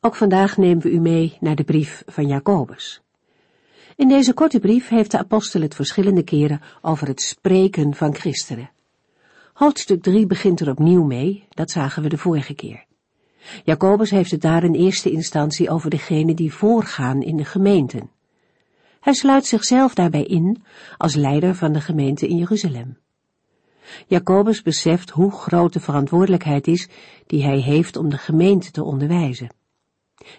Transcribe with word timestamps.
Ook 0.00 0.14
vandaag 0.14 0.56
nemen 0.56 0.82
we 0.82 0.90
u 0.90 1.00
mee 1.00 1.36
naar 1.40 1.54
de 1.54 1.64
brief 1.64 2.02
van 2.06 2.26
Jacobus. 2.26 3.02
In 3.96 4.08
deze 4.08 4.34
korte 4.34 4.60
brief 4.60 4.88
heeft 4.88 5.10
de 5.10 5.18
apostel 5.18 5.60
het 5.60 5.74
verschillende 5.74 6.22
keren 6.22 6.60
over 6.82 7.06
het 7.06 7.20
spreken 7.20 7.94
van 7.94 8.14
christenen. 8.14 8.70
Hoofdstuk 9.52 10.02
3 10.02 10.26
begint 10.26 10.60
er 10.60 10.70
opnieuw 10.70 11.04
mee, 11.04 11.44
dat 11.48 11.70
zagen 11.70 12.02
we 12.02 12.08
de 12.08 12.18
vorige 12.18 12.54
keer. 12.54 12.84
Jacobus 13.64 14.10
heeft 14.10 14.30
het 14.30 14.40
daar 14.40 14.64
in 14.64 14.74
eerste 14.74 15.10
instantie 15.10 15.70
over 15.70 15.90
degenen 15.90 16.36
die 16.36 16.52
voorgaan 16.52 17.22
in 17.22 17.36
de 17.36 17.44
gemeenten. 17.44 18.10
Hij 19.00 19.14
sluit 19.14 19.46
zichzelf 19.46 19.94
daarbij 19.94 20.24
in 20.24 20.62
als 20.96 21.14
leider 21.14 21.54
van 21.54 21.72
de 21.72 21.80
gemeente 21.80 22.28
in 22.28 22.36
Jeruzalem. 22.36 22.98
Jacobus 24.06 24.62
beseft 24.62 25.10
hoe 25.10 25.30
groot 25.30 25.72
de 25.72 25.80
verantwoordelijkheid 25.80 26.66
is 26.66 26.88
die 27.26 27.42
hij 27.42 27.58
heeft 27.58 27.96
om 27.96 28.08
de 28.08 28.18
gemeente 28.18 28.70
te 28.70 28.84
onderwijzen. 28.84 29.56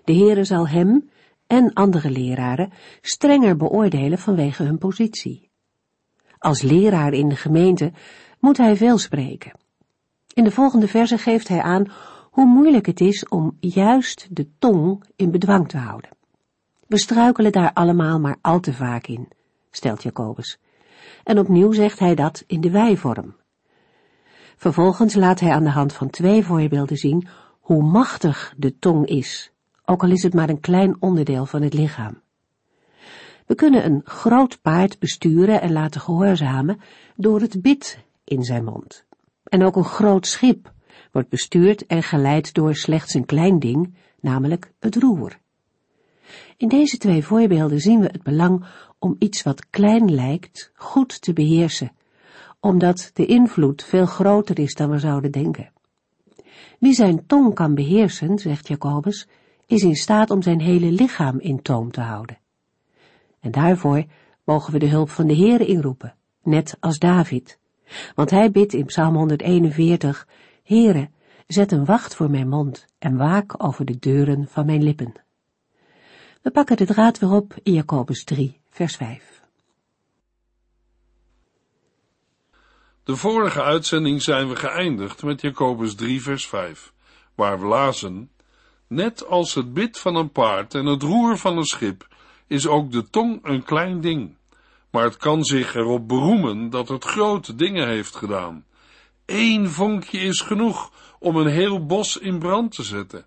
De 0.03 0.13
Heere 0.13 0.43
zal 0.43 0.67
hem 0.67 1.09
en 1.47 1.73
andere 1.73 2.09
leraren 2.09 2.71
strenger 3.01 3.55
beoordelen 3.55 4.17
vanwege 4.17 4.63
hun 4.63 4.77
positie. 4.77 5.49
Als 6.37 6.61
leraar 6.61 7.13
in 7.13 7.29
de 7.29 7.35
gemeente 7.35 7.91
moet 8.39 8.57
hij 8.57 8.75
veel 8.75 8.97
spreken. 8.97 9.51
In 10.33 10.43
de 10.43 10.51
volgende 10.51 10.87
verse 10.87 11.17
geeft 11.17 11.47
hij 11.47 11.61
aan 11.61 11.91
hoe 12.31 12.45
moeilijk 12.45 12.85
het 12.85 13.01
is 13.01 13.27
om 13.27 13.57
juist 13.59 14.27
de 14.31 14.49
tong 14.59 15.03
in 15.15 15.31
bedwang 15.31 15.69
te 15.69 15.77
houden. 15.77 16.09
We 16.87 16.97
struikelen 16.97 17.51
daar 17.51 17.73
allemaal 17.73 18.19
maar 18.19 18.37
al 18.41 18.59
te 18.59 18.73
vaak 18.73 19.07
in, 19.07 19.27
stelt 19.71 20.03
Jacobus. 20.03 20.59
En 21.23 21.39
opnieuw 21.39 21.71
zegt 21.71 21.99
hij 21.99 22.15
dat 22.15 22.43
in 22.47 22.61
de 22.61 22.71
wijvorm. 22.71 23.35
Vervolgens 24.55 25.15
laat 25.15 25.39
hij 25.39 25.51
aan 25.51 25.63
de 25.63 25.69
hand 25.69 25.93
van 25.93 26.09
twee 26.09 26.43
voorbeelden 26.43 26.97
zien 26.97 27.27
hoe 27.59 27.83
machtig 27.83 28.53
de 28.57 28.79
tong 28.79 29.07
is 29.07 29.51
ook 29.89 30.03
al 30.03 30.11
is 30.11 30.23
het 30.23 30.33
maar 30.33 30.49
een 30.49 30.59
klein 30.59 30.95
onderdeel 30.99 31.45
van 31.45 31.61
het 31.61 31.73
lichaam. 31.73 32.21
We 33.45 33.55
kunnen 33.55 33.85
een 33.85 34.01
groot 34.03 34.61
paard 34.61 34.99
besturen 34.99 35.61
en 35.61 35.71
laten 35.71 36.01
gehoorzamen 36.01 36.79
door 37.15 37.41
het 37.41 37.61
bit 37.61 37.99
in 38.23 38.43
zijn 38.43 38.63
mond. 38.63 39.05
En 39.43 39.63
ook 39.63 39.75
een 39.75 39.83
groot 39.83 40.27
schip 40.27 40.71
wordt 41.11 41.29
bestuurd 41.29 41.85
en 41.85 42.03
geleid 42.03 42.53
door 42.53 42.75
slechts 42.75 43.13
een 43.13 43.25
klein 43.25 43.59
ding, 43.59 43.93
namelijk 44.19 44.71
het 44.79 44.95
roer. 44.95 45.39
In 46.57 46.67
deze 46.67 46.97
twee 46.97 47.23
voorbeelden 47.23 47.79
zien 47.79 47.99
we 47.99 48.05
het 48.05 48.23
belang 48.23 48.65
om 48.99 49.15
iets 49.19 49.43
wat 49.43 49.69
klein 49.69 50.13
lijkt 50.13 50.71
goed 50.75 51.21
te 51.21 51.33
beheersen, 51.33 51.91
omdat 52.59 53.11
de 53.13 53.25
invloed 53.25 53.83
veel 53.83 54.05
groter 54.05 54.59
is 54.59 54.73
dan 54.73 54.89
we 54.89 54.99
zouden 54.99 55.31
denken. 55.31 55.71
Wie 56.79 56.93
zijn 56.93 57.25
tong 57.25 57.53
kan 57.53 57.75
beheersen, 57.75 58.39
zegt 58.39 58.67
Jacobus, 58.67 59.27
is 59.69 59.83
in 59.83 59.95
staat 59.95 60.29
om 60.29 60.41
zijn 60.41 60.61
hele 60.61 60.91
lichaam 60.91 61.39
in 61.39 61.61
toom 61.61 61.91
te 61.91 62.01
houden. 62.01 62.37
En 63.39 63.51
daarvoor 63.51 64.05
mogen 64.43 64.73
we 64.73 64.79
de 64.79 64.87
hulp 64.87 65.09
van 65.09 65.27
de 65.27 65.35
Heere 65.35 65.65
inroepen, 65.65 66.15
net 66.43 66.77
als 66.79 66.99
David. 66.99 67.59
Want 68.15 68.29
hij 68.29 68.51
bidt 68.51 68.73
in 68.73 68.85
Psalm 68.85 69.15
141, 69.15 70.27
Heere, 70.63 71.09
zet 71.47 71.71
een 71.71 71.85
wacht 71.85 72.15
voor 72.15 72.29
mijn 72.29 72.47
mond 72.47 72.85
en 72.99 73.17
waak 73.17 73.63
over 73.63 73.85
de 73.85 73.99
deuren 73.99 74.47
van 74.47 74.65
mijn 74.65 74.83
lippen. 74.83 75.13
We 76.41 76.51
pakken 76.51 76.77
de 76.77 76.85
draad 76.85 77.19
weer 77.19 77.31
op 77.31 77.55
in 77.63 77.73
Jacobus 77.73 78.23
3, 78.23 78.59
vers 78.69 78.95
5. 78.95 79.43
De 83.03 83.15
vorige 83.15 83.63
uitzending 83.63 84.21
zijn 84.21 84.49
we 84.49 84.55
geëindigd 84.55 85.23
met 85.23 85.41
Jacobus 85.41 85.95
3, 85.95 86.21
vers 86.21 86.47
5, 86.47 86.93
waar 87.35 87.59
we 87.59 87.65
lazen, 87.65 88.29
Net 88.89 89.25
als 89.25 89.53
het 89.53 89.73
bit 89.73 89.99
van 89.99 90.15
een 90.15 90.31
paard 90.31 90.73
en 90.73 90.85
het 90.85 91.01
roer 91.01 91.37
van 91.37 91.57
een 91.57 91.65
schip, 91.65 92.07
is 92.47 92.67
ook 92.67 92.91
de 92.91 93.09
tong 93.09 93.39
een 93.43 93.63
klein 93.63 94.01
ding, 94.01 94.35
maar 94.91 95.03
het 95.03 95.17
kan 95.17 95.43
zich 95.43 95.75
erop 95.75 96.07
beroemen 96.07 96.69
dat 96.69 96.87
het 96.87 97.03
grote 97.03 97.55
dingen 97.55 97.87
heeft 97.87 98.15
gedaan. 98.15 98.65
Eén 99.25 99.69
vonkje 99.69 100.19
is 100.19 100.41
genoeg 100.41 100.91
om 101.19 101.35
een 101.35 101.47
heel 101.47 101.85
bos 101.85 102.17
in 102.17 102.39
brand 102.39 102.75
te 102.75 102.83
zetten. 102.83 103.25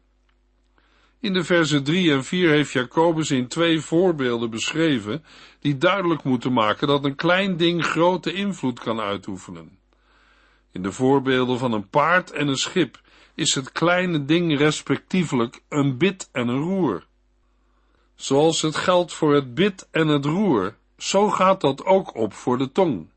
In 1.21 1.33
de 1.33 1.45
versen 1.45 1.85
3 1.85 2.13
en 2.13 2.25
4 2.25 2.51
heeft 2.51 2.73
Jacobus 2.73 3.31
in 3.31 3.49
twee 3.49 3.81
voorbeelden 3.81 4.51
beschreven, 4.51 5.25
die 5.61 5.79
duidelijk 5.79 6.25
moeten 6.25 6.53
maken 6.53 6.87
dat 6.87 7.05
een 7.05 7.17
klein 7.17 7.57
ding 7.57 7.85
grote 7.85 8.33
invloed 8.33 8.81
kan 8.81 9.01
uitoefenen. 9.01 9.79
In 10.73 10.83
de 10.83 10.93
voorbeelden 10.93 11.59
van 11.59 11.73
een 11.73 11.89
paard 11.89 12.31
en 12.31 12.49
een 12.49 12.57
schip 12.57 13.01
is 13.35 13.55
het 13.55 13.73
kleine 13.73 14.25
ding 14.25 14.59
respectievelijk 14.59 15.63
een 15.69 15.99
bit 15.99 16.29
en 16.33 16.49
een 16.49 16.61
roer. 16.61 17.07
Zoals 18.15 18.63
het 18.63 18.77
geldt 18.77 19.13
voor 19.13 19.35
het 19.35 19.55
bit 19.55 19.89
en 19.91 20.09
het 20.09 20.25
roer, 20.25 20.77
zo 20.97 21.31
gaat 21.31 21.61
dat 21.61 21.85
ook 21.85 22.15
op 22.15 22.33
voor 22.33 22.59
de 22.59 22.73
tong. 22.73 23.11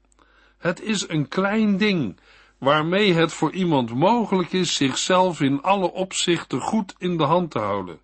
Het 0.58 0.82
is 0.82 1.10
een 1.10 1.28
klein 1.28 1.78
ding, 1.78 2.20
waarmee 2.58 3.14
het 3.14 3.34
voor 3.34 3.52
iemand 3.52 3.94
mogelijk 3.94 4.54
is 4.54 4.76
zichzelf 4.76 5.42
in 5.42 5.62
alle 5.62 5.92
opzichten 5.92 6.62
goed 6.62 6.96
in 6.98 7.18
de 7.18 7.24
hand 7.24 7.52
te 7.52 7.60
houden. 7.60 8.00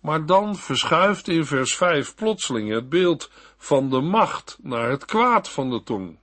Maar 0.00 0.26
dan 0.26 0.56
verschuift 0.56 1.28
in 1.28 1.44
vers 1.44 1.76
5 1.76 2.14
plotseling 2.14 2.70
het 2.70 2.88
beeld 2.88 3.30
van 3.56 3.90
de 3.90 4.00
macht 4.00 4.58
naar 4.62 4.90
het 4.90 5.04
kwaad 5.04 5.48
van 5.48 5.70
de 5.70 5.82
tong. 5.82 6.18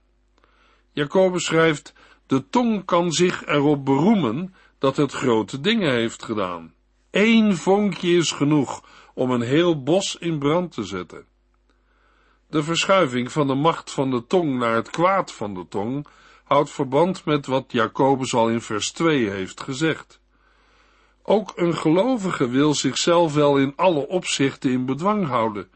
Jacobus 0.92 1.44
schrijft, 1.44 1.92
de 2.28 2.48
tong 2.48 2.84
kan 2.84 3.12
zich 3.12 3.46
erop 3.46 3.84
beroemen 3.84 4.54
dat 4.78 4.96
het 4.96 5.12
grote 5.12 5.60
dingen 5.60 5.92
heeft 5.92 6.22
gedaan. 6.24 6.74
Eén 7.10 7.56
vonkje 7.56 8.16
is 8.16 8.32
genoeg 8.32 8.84
om 9.14 9.30
een 9.30 9.42
heel 9.42 9.82
bos 9.82 10.16
in 10.16 10.38
brand 10.38 10.72
te 10.72 10.84
zetten. 10.84 11.24
De 12.48 12.62
verschuiving 12.62 13.32
van 13.32 13.46
de 13.46 13.54
macht 13.54 13.90
van 13.90 14.10
de 14.10 14.26
tong 14.26 14.58
naar 14.58 14.74
het 14.74 14.90
kwaad 14.90 15.32
van 15.32 15.54
de 15.54 15.66
tong 15.68 16.06
houdt 16.44 16.70
verband 16.70 17.24
met 17.24 17.46
wat 17.46 17.72
Jacobus 17.72 18.34
al 18.34 18.48
in 18.48 18.60
vers 18.60 18.92
2 18.92 19.30
heeft 19.30 19.60
gezegd. 19.60 20.20
Ook 21.22 21.52
een 21.56 21.74
gelovige 21.74 22.48
wil 22.48 22.74
zichzelf 22.74 23.34
wel 23.34 23.58
in 23.58 23.72
alle 23.76 24.08
opzichten 24.08 24.70
in 24.70 24.86
bedwang 24.86 25.26
houden, 25.26 25.70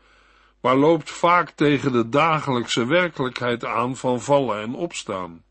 maar 0.60 0.76
loopt 0.76 1.10
vaak 1.10 1.50
tegen 1.50 1.92
de 1.92 2.08
dagelijkse 2.08 2.86
werkelijkheid 2.86 3.64
aan 3.64 3.96
van 3.96 4.20
vallen 4.20 4.60
en 4.60 4.74
opstaan. 4.74 5.42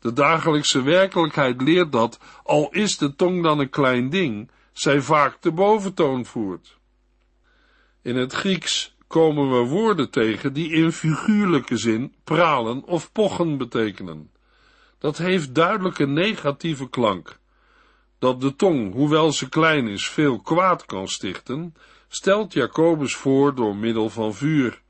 De 0.00 0.12
dagelijkse 0.12 0.82
werkelijkheid 0.82 1.62
leert 1.62 1.92
dat, 1.92 2.18
al 2.42 2.68
is 2.70 2.98
de 2.98 3.14
tong 3.14 3.42
dan 3.42 3.58
een 3.58 3.70
klein 3.70 4.10
ding, 4.10 4.50
zij 4.72 5.00
vaak 5.00 5.42
de 5.42 5.52
boventoon 5.52 6.24
voert. 6.24 6.76
In 8.02 8.16
het 8.16 8.32
Grieks 8.32 8.96
komen 9.06 9.50
we 9.50 9.68
woorden 9.68 10.10
tegen 10.10 10.52
die 10.52 10.70
in 10.70 10.92
figuurlijke 10.92 11.76
zin 11.76 12.14
pralen 12.24 12.84
of 12.84 13.12
pochen 13.12 13.58
betekenen. 13.58 14.30
Dat 14.98 15.18
heeft 15.18 15.54
duidelijk 15.54 15.98
een 15.98 16.12
negatieve 16.12 16.88
klank. 16.88 17.38
Dat 18.18 18.40
de 18.40 18.56
tong, 18.56 18.92
hoewel 18.92 19.32
ze 19.32 19.48
klein 19.48 19.88
is, 19.88 20.08
veel 20.08 20.40
kwaad 20.40 20.84
kan 20.86 21.08
stichten, 21.08 21.74
stelt 22.08 22.52
Jacobus 22.52 23.14
voor 23.14 23.54
door 23.54 23.76
middel 23.76 24.10
van 24.10 24.34
vuur. 24.34 24.82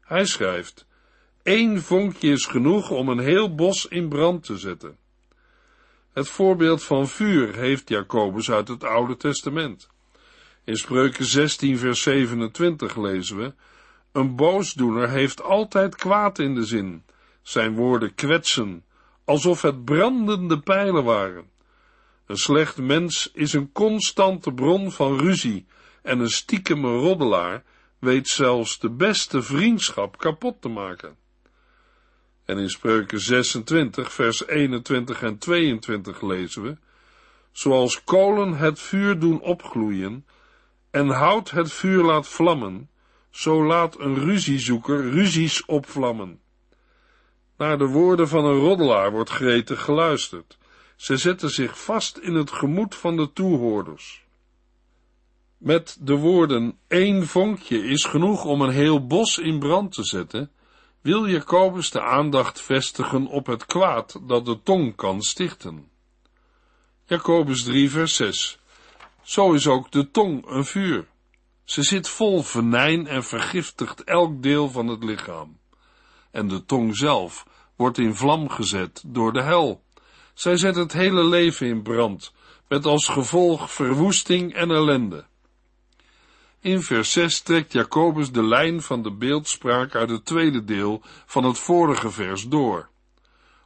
Hij 0.00 0.26
schrijft, 0.26 0.85
Eén 1.46 1.80
vonkje 1.80 2.28
is 2.28 2.46
genoeg 2.46 2.90
om 2.90 3.08
een 3.08 3.18
heel 3.18 3.54
bos 3.54 3.86
in 3.86 4.08
brand 4.08 4.44
te 4.44 4.58
zetten. 4.58 4.96
Het 6.12 6.28
voorbeeld 6.28 6.82
van 6.82 7.08
vuur 7.08 7.54
heeft 7.54 7.88
Jacobus 7.88 8.50
uit 8.50 8.68
het 8.68 8.84
Oude 8.84 9.16
Testament. 9.16 9.88
In 10.64 10.76
Spreuken 10.76 11.24
16 11.24 11.78
vers 11.78 12.02
27 12.02 12.96
lezen 12.96 13.36
we, 13.36 13.54
een 14.12 14.36
boosdoener 14.36 15.08
heeft 15.08 15.42
altijd 15.42 15.96
kwaad 15.96 16.38
in 16.38 16.54
de 16.54 16.64
zin. 16.64 17.04
Zijn 17.42 17.74
woorden 17.74 18.14
kwetsen, 18.14 18.84
alsof 19.24 19.62
het 19.62 19.84
brandende 19.84 20.60
pijlen 20.60 21.04
waren. 21.04 21.50
Een 22.26 22.36
slecht 22.36 22.76
mens 22.76 23.30
is 23.34 23.52
een 23.52 23.72
constante 23.72 24.52
bron 24.52 24.92
van 24.92 25.18
ruzie 25.18 25.66
en 26.02 26.18
een 26.18 26.30
stiekeme 26.30 26.98
roddelaar 26.98 27.64
weet 27.98 28.28
zelfs 28.28 28.78
de 28.78 28.90
beste 28.90 29.42
vriendschap 29.42 30.18
kapot 30.18 30.60
te 30.60 30.68
maken. 30.68 31.24
En 32.46 32.58
in 32.58 32.70
Spreuken 32.70 33.20
26, 33.20 34.12
vers 34.12 34.46
21 34.46 35.22
en 35.22 35.38
22 35.38 36.20
lezen 36.20 36.62
we, 36.62 36.76
zoals 37.52 38.04
kolen 38.04 38.56
het 38.56 38.80
vuur 38.80 39.18
doen 39.18 39.40
opgloeien 39.40 40.26
en 40.90 41.08
hout 41.08 41.50
het 41.50 41.72
vuur 41.72 42.02
laat 42.02 42.28
vlammen, 42.28 42.90
zo 43.30 43.64
laat 43.64 44.00
een 44.00 44.14
ruziezoeker 44.14 45.10
ruzies 45.10 45.64
opvlammen. 45.64 46.40
Naar 47.56 47.78
de 47.78 47.86
woorden 47.86 48.28
van 48.28 48.44
een 48.44 48.58
roddelaar 48.58 49.10
wordt 49.10 49.30
gretig 49.30 49.82
geluisterd. 49.82 50.58
Ze 50.96 51.16
zetten 51.16 51.50
zich 51.50 51.82
vast 51.82 52.16
in 52.16 52.34
het 52.34 52.50
gemoed 52.50 52.94
van 52.94 53.16
de 53.16 53.32
toehoorders. 53.32 54.24
Met 55.58 55.96
de 56.00 56.14
woorden 56.14 56.78
één 56.88 57.26
vonkje 57.26 57.84
is 57.84 58.04
genoeg 58.04 58.44
om 58.44 58.60
een 58.60 58.72
heel 58.72 59.06
bos 59.06 59.38
in 59.38 59.58
brand 59.58 59.92
te 59.92 60.04
zetten, 60.04 60.50
wil 61.06 61.28
Jacobus 61.28 61.90
de 61.90 62.02
aandacht 62.02 62.60
vestigen 62.60 63.26
op 63.26 63.46
het 63.46 63.66
kwaad 63.66 64.20
dat 64.22 64.44
de 64.46 64.62
tong 64.62 64.96
kan 64.96 65.22
stichten. 65.22 65.88
Jacobus 67.04 67.62
3 67.62 67.90
vers 67.90 68.14
6 68.14 68.58
Zo 69.22 69.52
is 69.52 69.66
ook 69.66 69.90
de 69.90 70.10
tong 70.10 70.46
een 70.46 70.64
vuur. 70.64 71.06
Ze 71.64 71.82
zit 71.82 72.08
vol 72.08 72.42
venijn 72.42 73.06
en 73.06 73.24
vergiftigt 73.24 74.04
elk 74.04 74.42
deel 74.42 74.70
van 74.70 74.86
het 74.88 75.04
lichaam. 75.04 75.58
En 76.30 76.48
de 76.48 76.64
tong 76.64 76.96
zelf 76.96 77.46
wordt 77.76 77.98
in 77.98 78.14
vlam 78.14 78.48
gezet 78.48 79.02
door 79.06 79.32
de 79.32 79.42
hel. 79.42 79.82
Zij 80.34 80.56
zet 80.56 80.76
het 80.76 80.92
hele 80.92 81.24
leven 81.24 81.66
in 81.66 81.82
brand, 81.82 82.32
met 82.68 82.84
als 82.86 83.08
gevolg 83.08 83.72
verwoesting 83.72 84.54
en 84.54 84.70
ellende. 84.70 85.24
In 86.60 86.82
vers 86.82 87.12
6 87.12 87.40
trekt 87.40 87.72
Jacobus 87.72 88.32
de 88.32 88.42
lijn 88.42 88.82
van 88.82 89.02
de 89.02 89.10
beeldspraak 89.10 89.94
uit 89.94 90.10
het 90.10 90.24
tweede 90.24 90.64
deel 90.64 91.02
van 91.26 91.44
het 91.44 91.58
vorige 91.58 92.10
vers 92.10 92.48
door. 92.48 92.88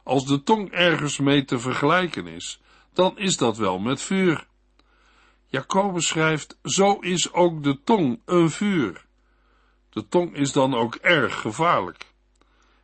Als 0.03 0.25
de 0.25 0.43
tong 0.43 0.71
ergens 0.71 1.19
mee 1.19 1.45
te 1.45 1.59
vergelijken 1.59 2.27
is, 2.27 2.61
dan 2.93 3.17
is 3.17 3.37
dat 3.37 3.57
wel 3.57 3.79
met 3.79 4.01
vuur. 4.01 4.47
Jacobus 5.45 6.07
schrijft, 6.07 6.57
zo 6.63 6.99
is 6.99 7.33
ook 7.33 7.63
de 7.63 7.79
tong 7.83 8.19
een 8.25 8.49
vuur. 8.49 9.05
De 9.89 10.07
tong 10.07 10.35
is 10.35 10.51
dan 10.51 10.73
ook 10.73 10.95
erg 10.95 11.41
gevaarlijk. 11.41 12.05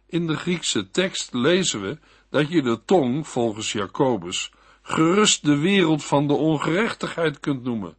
In 0.05 0.27
de 0.27 0.37
Griekse 0.37 0.89
tekst 0.89 1.33
lezen 1.33 1.81
we 1.81 1.97
dat 2.29 2.49
je 2.49 2.61
de 2.61 2.81
tong, 2.85 3.27
volgens 3.27 3.71
Jacobus, 3.71 4.51
gerust 4.81 5.45
de 5.45 5.57
wereld 5.57 6.03
van 6.03 6.27
de 6.27 6.33
ongerechtigheid 6.33 7.39
kunt 7.39 7.63
noemen. 7.63 7.95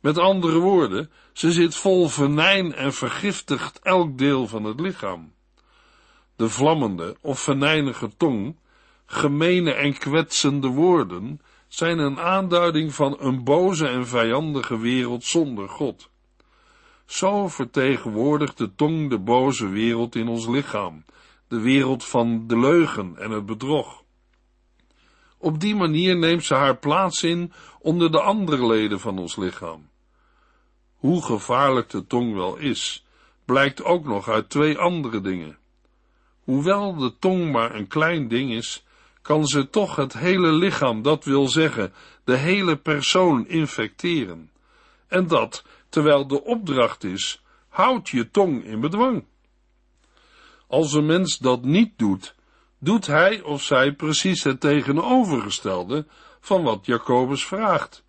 Met 0.00 0.18
andere 0.18 0.58
woorden, 0.58 1.10
ze 1.32 1.52
zit 1.52 1.74
vol 1.74 2.08
venijn 2.08 2.74
en 2.74 2.92
vergiftigt 2.92 3.80
elk 3.82 4.18
deel 4.18 4.46
van 4.46 4.64
het 4.64 4.80
lichaam. 4.80 5.32
De 6.36 6.48
vlammende 6.48 7.16
of 7.20 7.40
venijnige 7.40 8.10
tong, 8.16 8.56
gemene 9.06 9.72
en 9.72 9.98
kwetsende 9.98 10.68
woorden, 10.68 11.40
zijn 11.68 11.98
een 11.98 12.18
aanduiding 12.18 12.94
van 12.94 13.16
een 13.18 13.44
boze 13.44 13.88
en 13.88 14.06
vijandige 14.06 14.78
wereld 14.78 15.24
zonder 15.24 15.68
God. 15.68 16.10
Zo 17.06 17.48
vertegenwoordigt 17.48 18.58
de 18.58 18.74
tong 18.74 19.10
de 19.10 19.18
boze 19.18 19.68
wereld 19.68 20.14
in 20.14 20.28
ons 20.28 20.46
lichaam, 20.46 21.04
de 21.48 21.60
wereld 21.60 22.04
van 22.04 22.46
de 22.46 22.58
leugen 22.58 23.16
en 23.18 23.30
het 23.30 23.46
bedrog. 23.46 24.04
Op 25.46 25.60
die 25.60 25.74
manier 25.74 26.16
neemt 26.16 26.44
ze 26.44 26.54
haar 26.54 26.76
plaats 26.76 27.22
in 27.22 27.52
onder 27.80 28.12
de 28.12 28.20
andere 28.20 28.66
leden 28.66 29.00
van 29.00 29.18
ons 29.18 29.36
lichaam. 29.36 29.88
Hoe 30.96 31.22
gevaarlijk 31.22 31.88
de 31.88 32.06
tong 32.06 32.34
wel 32.34 32.56
is, 32.56 33.04
blijkt 33.44 33.84
ook 33.84 34.04
nog 34.04 34.28
uit 34.28 34.50
twee 34.50 34.78
andere 34.78 35.20
dingen. 35.20 35.58
Hoewel 36.44 36.96
de 36.96 37.18
tong 37.18 37.52
maar 37.52 37.74
een 37.74 37.86
klein 37.86 38.28
ding 38.28 38.52
is, 38.52 38.84
kan 39.22 39.46
ze 39.46 39.70
toch 39.70 39.96
het 39.96 40.12
hele 40.12 40.52
lichaam, 40.52 41.02
dat 41.02 41.24
wil 41.24 41.48
zeggen, 41.48 41.92
de 42.24 42.36
hele 42.36 42.76
persoon 42.76 43.48
infecteren. 43.48 44.50
En 45.08 45.26
dat, 45.26 45.64
terwijl 45.88 46.26
de 46.26 46.44
opdracht 46.44 47.04
is, 47.04 47.42
houd 47.68 48.08
je 48.08 48.30
tong 48.30 48.64
in 48.64 48.80
bedwang. 48.80 49.24
Als 50.66 50.92
een 50.92 51.06
mens 51.06 51.38
dat 51.38 51.62
niet 51.62 51.92
doet, 51.96 52.35
doet 52.86 53.06
hij 53.06 53.42
of 53.42 53.62
zij 53.62 53.92
precies 53.92 54.44
het 54.44 54.60
tegenovergestelde 54.60 56.06
van 56.40 56.62
wat 56.62 56.86
Jacobus 56.86 57.46
vraagt. 57.46 58.04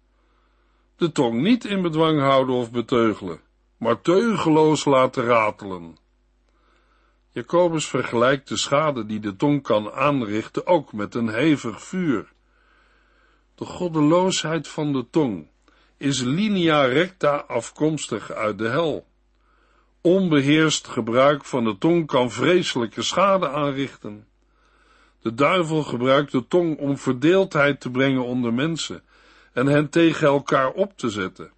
De 0.96 1.12
tong 1.12 1.42
niet 1.42 1.66
in 1.66 1.82
bedwang 1.82 2.20
houden 2.20 2.56
of 2.56 2.72
beteugelen, 2.72 3.42
maar 3.78 4.02
teugeloos 4.02 4.86
laten 4.86 5.24
ratelen. 5.24 5.98
Jacobus 7.32 7.88
vergelijkt 7.88 8.48
de 8.48 8.58
schade 8.58 9.06
die 9.06 9.20
de 9.20 9.36
tong 9.36 9.62
kan 9.62 9.92
aanrichten 9.92 10.68
ook 10.68 10.94
met 10.94 11.16
een 11.16 11.30
hevig 11.30 11.84
vuur. 11.84 12.34
De 13.56 13.66
goddeloosheid 13.66 14.68
van 14.68 14.94
de 14.94 15.10
tong 15.10 15.48
is 15.98 16.22
linea 16.22 16.86
recta 16.86 17.36
afkomstig 17.36 18.32
uit 18.32 18.58
de 18.58 18.68
hel. 18.68 19.08
Onbeheerst 20.02 20.88
gebruik 20.88 21.46
van 21.46 21.64
de 21.64 21.78
tong 21.78 22.08
kan 22.08 22.32
vreselijke 22.32 23.02
schade 23.02 23.50
aanrichten. 23.50 24.27
De 25.22 25.34
duivel 25.34 25.84
gebruikt 25.84 26.32
de 26.32 26.48
tong 26.48 26.78
om 26.78 26.98
verdeeldheid 26.98 27.80
te 27.80 27.92
brengen 27.92 28.24
onder 28.24 28.54
mensen 28.54 29.04
en 29.54 29.68
hen 29.68 29.90
tegen 29.90 30.28
elkaar 30.28 30.72
op 30.72 30.98
te 30.98 31.10
zetten. 31.10 31.52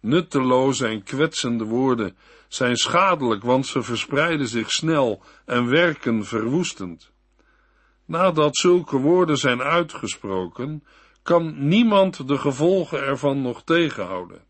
Nutteloze 0.00 0.86
en 0.86 1.02
kwetsende 1.02 1.64
woorden 1.64 2.16
zijn 2.48 2.76
schadelijk, 2.76 3.42
want 3.42 3.66
ze 3.66 3.82
verspreiden 3.82 4.48
zich 4.48 4.70
snel 4.70 5.22
en 5.44 5.68
werken 5.68 6.24
verwoestend. 6.24 7.10
Nadat 8.04 8.56
zulke 8.56 8.96
woorden 8.96 9.38
zijn 9.38 9.62
uitgesproken, 9.62 10.84
kan 11.22 11.68
niemand 11.68 12.28
de 12.28 12.38
gevolgen 12.38 13.02
ervan 13.02 13.42
nog 13.42 13.62
tegenhouden. 13.62 14.44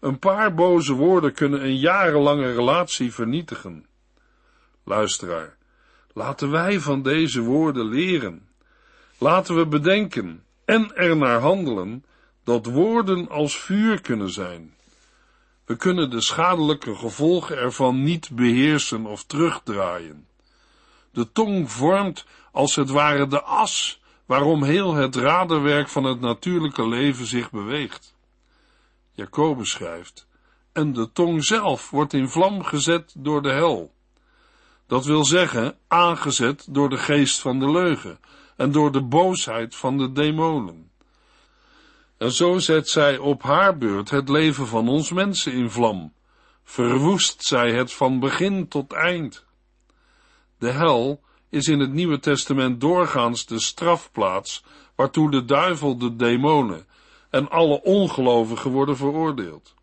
Een 0.00 0.18
paar 0.18 0.54
boze 0.54 0.94
woorden 0.94 1.32
kunnen 1.32 1.62
een 1.62 1.76
jarenlange 1.76 2.52
relatie 2.52 3.12
vernietigen. 3.12 3.86
Luisteraar, 4.84 5.55
laten 6.16 6.50
wij 6.50 6.80
van 6.80 7.02
deze 7.02 7.40
woorden 7.40 7.88
leren. 7.88 8.48
Laten 9.18 9.56
we 9.56 9.66
bedenken 9.66 10.44
en 10.64 10.94
er 10.94 11.16
naar 11.16 11.40
handelen 11.40 12.04
dat 12.44 12.66
woorden 12.66 13.28
als 13.28 13.58
vuur 13.58 14.00
kunnen 14.00 14.30
zijn. 14.30 14.74
We 15.64 15.76
kunnen 15.76 16.10
de 16.10 16.20
schadelijke 16.20 16.94
gevolgen 16.94 17.58
ervan 17.58 18.02
niet 18.02 18.30
beheersen 18.32 19.06
of 19.06 19.24
terugdraaien. 19.24 20.26
De 21.10 21.32
tong 21.32 21.70
vormt 21.70 22.26
als 22.52 22.74
het 22.74 22.90
ware 22.90 23.26
de 23.26 23.42
as 23.42 24.00
waarom 24.26 24.62
heel 24.62 24.94
het 24.94 25.16
raderwerk 25.16 25.88
van 25.88 26.04
het 26.04 26.20
natuurlijke 26.20 26.88
leven 26.88 27.26
zich 27.26 27.50
beweegt. 27.50 28.14
Jacobus 29.12 29.70
schrijft, 29.70 30.26
en 30.72 30.92
de 30.92 31.12
tong 31.12 31.44
zelf 31.44 31.90
wordt 31.90 32.12
in 32.12 32.28
vlam 32.28 32.64
gezet 32.64 33.14
door 33.18 33.42
de 33.42 33.52
hel. 33.52 33.94
Dat 34.86 35.04
wil 35.04 35.24
zeggen, 35.24 35.78
aangezet 35.88 36.66
door 36.70 36.88
de 36.88 36.98
geest 36.98 37.40
van 37.40 37.58
de 37.58 37.70
leugen 37.70 38.18
en 38.56 38.72
door 38.72 38.92
de 38.92 39.02
boosheid 39.02 39.74
van 39.74 39.98
de 39.98 40.12
demonen. 40.12 40.90
En 42.18 42.32
zo 42.32 42.58
zet 42.58 42.88
zij 42.88 43.18
op 43.18 43.42
haar 43.42 43.78
beurt 43.78 44.10
het 44.10 44.28
leven 44.28 44.66
van 44.66 44.88
ons 44.88 45.10
mensen 45.10 45.52
in 45.52 45.70
vlam, 45.70 46.12
verwoest 46.64 47.44
zij 47.44 47.72
het 47.72 47.92
van 47.92 48.20
begin 48.20 48.68
tot 48.68 48.92
eind. 48.92 49.44
De 50.58 50.70
hel 50.70 51.20
is 51.48 51.68
in 51.68 51.80
het 51.80 51.92
Nieuwe 51.92 52.18
Testament 52.18 52.80
doorgaans 52.80 53.46
de 53.46 53.60
strafplaats 53.60 54.64
waartoe 54.94 55.30
de 55.30 55.44
duivel 55.44 55.98
de 55.98 56.16
demonen 56.16 56.86
en 57.30 57.50
alle 57.50 57.82
ongelovigen 57.82 58.70
worden 58.70 58.96
veroordeeld. 58.96 59.74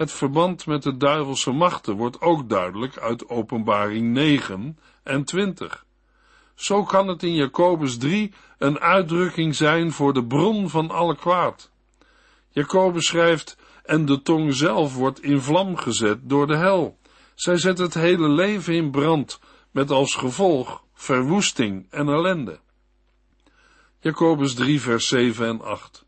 Het 0.00 0.12
verband 0.12 0.66
met 0.66 0.82
de 0.82 0.96
duivelse 0.96 1.50
machten 1.50 1.96
wordt 1.96 2.20
ook 2.20 2.48
duidelijk 2.48 2.98
uit 2.98 3.28
Openbaring 3.28 4.12
9 4.12 4.78
en 5.02 5.24
20. 5.24 5.86
Zo 6.54 6.84
kan 6.84 7.08
het 7.08 7.22
in 7.22 7.34
Jacobus 7.34 7.98
3 7.98 8.32
een 8.58 8.78
uitdrukking 8.78 9.54
zijn 9.54 9.92
voor 9.92 10.12
de 10.12 10.24
bron 10.24 10.70
van 10.70 10.90
alle 10.90 11.16
kwaad. 11.16 11.70
Jacobus 12.48 13.06
schrijft, 13.06 13.56
en 13.84 14.06
de 14.06 14.22
tong 14.22 14.54
zelf 14.54 14.94
wordt 14.94 15.22
in 15.22 15.40
vlam 15.40 15.76
gezet 15.76 16.18
door 16.22 16.46
de 16.46 16.56
hel. 16.56 16.98
Zij 17.34 17.56
zet 17.56 17.78
het 17.78 17.94
hele 17.94 18.28
leven 18.28 18.74
in 18.74 18.90
brand, 18.90 19.40
met 19.70 19.90
als 19.90 20.14
gevolg 20.14 20.84
verwoesting 20.94 21.86
en 21.90 22.08
ellende. 22.08 22.60
Jacobus 23.98 24.54
3 24.54 24.80
vers 24.80 25.08
7 25.08 25.46
en 25.46 25.60
8 25.60 26.06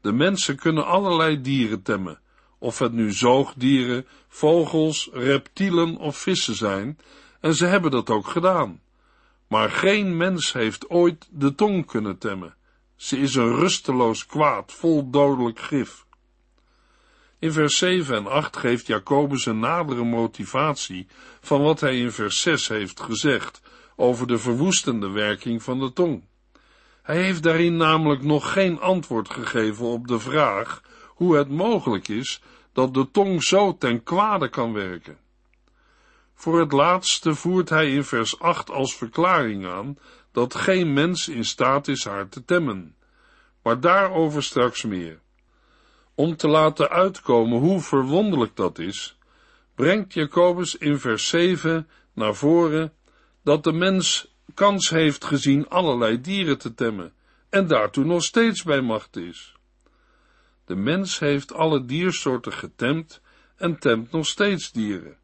De 0.00 0.12
mensen 0.12 0.56
kunnen 0.56 0.86
allerlei 0.86 1.40
dieren 1.40 1.82
temmen, 1.82 2.20
of 2.60 2.78
het 2.78 2.92
nu 2.92 3.12
zoogdieren, 3.12 4.06
vogels, 4.28 5.08
reptielen 5.12 5.96
of 5.96 6.16
vissen 6.16 6.54
zijn, 6.54 6.98
en 7.40 7.54
ze 7.54 7.66
hebben 7.66 7.90
dat 7.90 8.10
ook 8.10 8.26
gedaan. 8.26 8.80
Maar 9.48 9.70
geen 9.70 10.16
mens 10.16 10.52
heeft 10.52 10.88
ooit 10.88 11.28
de 11.30 11.54
tong 11.54 11.86
kunnen 11.86 12.18
temmen. 12.18 12.54
Ze 12.96 13.18
is 13.18 13.34
een 13.34 13.54
rusteloos 13.54 14.26
kwaad, 14.26 14.72
vol 14.72 15.10
dodelijk 15.10 15.60
gif. 15.60 16.04
In 17.38 17.52
vers 17.52 17.78
7 17.78 18.16
en 18.16 18.26
8 18.26 18.56
geeft 18.56 18.86
Jacobus 18.86 19.46
een 19.46 19.58
nadere 19.58 20.04
motivatie 20.04 21.06
van 21.40 21.62
wat 21.62 21.80
hij 21.80 21.98
in 21.98 22.12
vers 22.12 22.40
6 22.40 22.68
heeft 22.68 23.00
gezegd 23.00 23.60
over 23.96 24.26
de 24.26 24.38
verwoestende 24.38 25.10
werking 25.10 25.62
van 25.62 25.78
de 25.78 25.92
tong. 25.92 26.24
Hij 27.02 27.22
heeft 27.22 27.42
daarin 27.42 27.76
namelijk 27.76 28.22
nog 28.22 28.52
geen 28.52 28.80
antwoord 28.80 29.30
gegeven 29.30 29.86
op 29.86 30.08
de 30.08 30.18
vraag 30.18 30.82
hoe 31.20 31.36
het 31.36 31.48
mogelijk 31.48 32.08
is 32.08 32.42
dat 32.72 32.94
de 32.94 33.10
tong 33.10 33.42
zo 33.42 33.76
ten 33.76 34.02
kwade 34.02 34.48
kan 34.48 34.72
werken. 34.72 35.18
Voor 36.34 36.60
het 36.60 36.72
laatste 36.72 37.34
voert 37.34 37.68
hij 37.68 37.90
in 37.90 38.04
vers 38.04 38.40
8 38.40 38.70
als 38.70 38.96
verklaring 38.96 39.66
aan 39.66 39.98
dat 40.32 40.54
geen 40.54 40.92
mens 40.92 41.28
in 41.28 41.44
staat 41.44 41.88
is 41.88 42.04
haar 42.04 42.28
te 42.28 42.44
temmen, 42.44 42.96
maar 43.62 43.80
daarover 43.80 44.42
straks 44.42 44.84
meer. 44.84 45.20
Om 46.14 46.36
te 46.36 46.48
laten 46.48 46.88
uitkomen 46.88 47.58
hoe 47.58 47.80
verwonderlijk 47.80 48.56
dat 48.56 48.78
is, 48.78 49.18
brengt 49.74 50.12
Jacobus 50.12 50.76
in 50.76 50.98
vers 50.98 51.28
7 51.28 51.88
naar 52.14 52.34
voren 52.34 52.92
dat 53.42 53.64
de 53.64 53.72
mens 53.72 54.34
kans 54.54 54.90
heeft 54.90 55.24
gezien 55.24 55.68
allerlei 55.68 56.20
dieren 56.20 56.58
te 56.58 56.74
temmen 56.74 57.12
en 57.50 57.66
daartoe 57.66 58.04
nog 58.04 58.22
steeds 58.22 58.62
bij 58.62 58.80
macht 58.80 59.16
is. 59.16 59.58
De 60.70 60.76
mens 60.76 61.18
heeft 61.18 61.54
alle 61.54 61.84
diersoorten 61.84 62.52
getemd 62.52 63.20
en 63.56 63.78
temt 63.78 64.10
nog 64.10 64.26
steeds 64.26 64.72
dieren. 64.72 65.16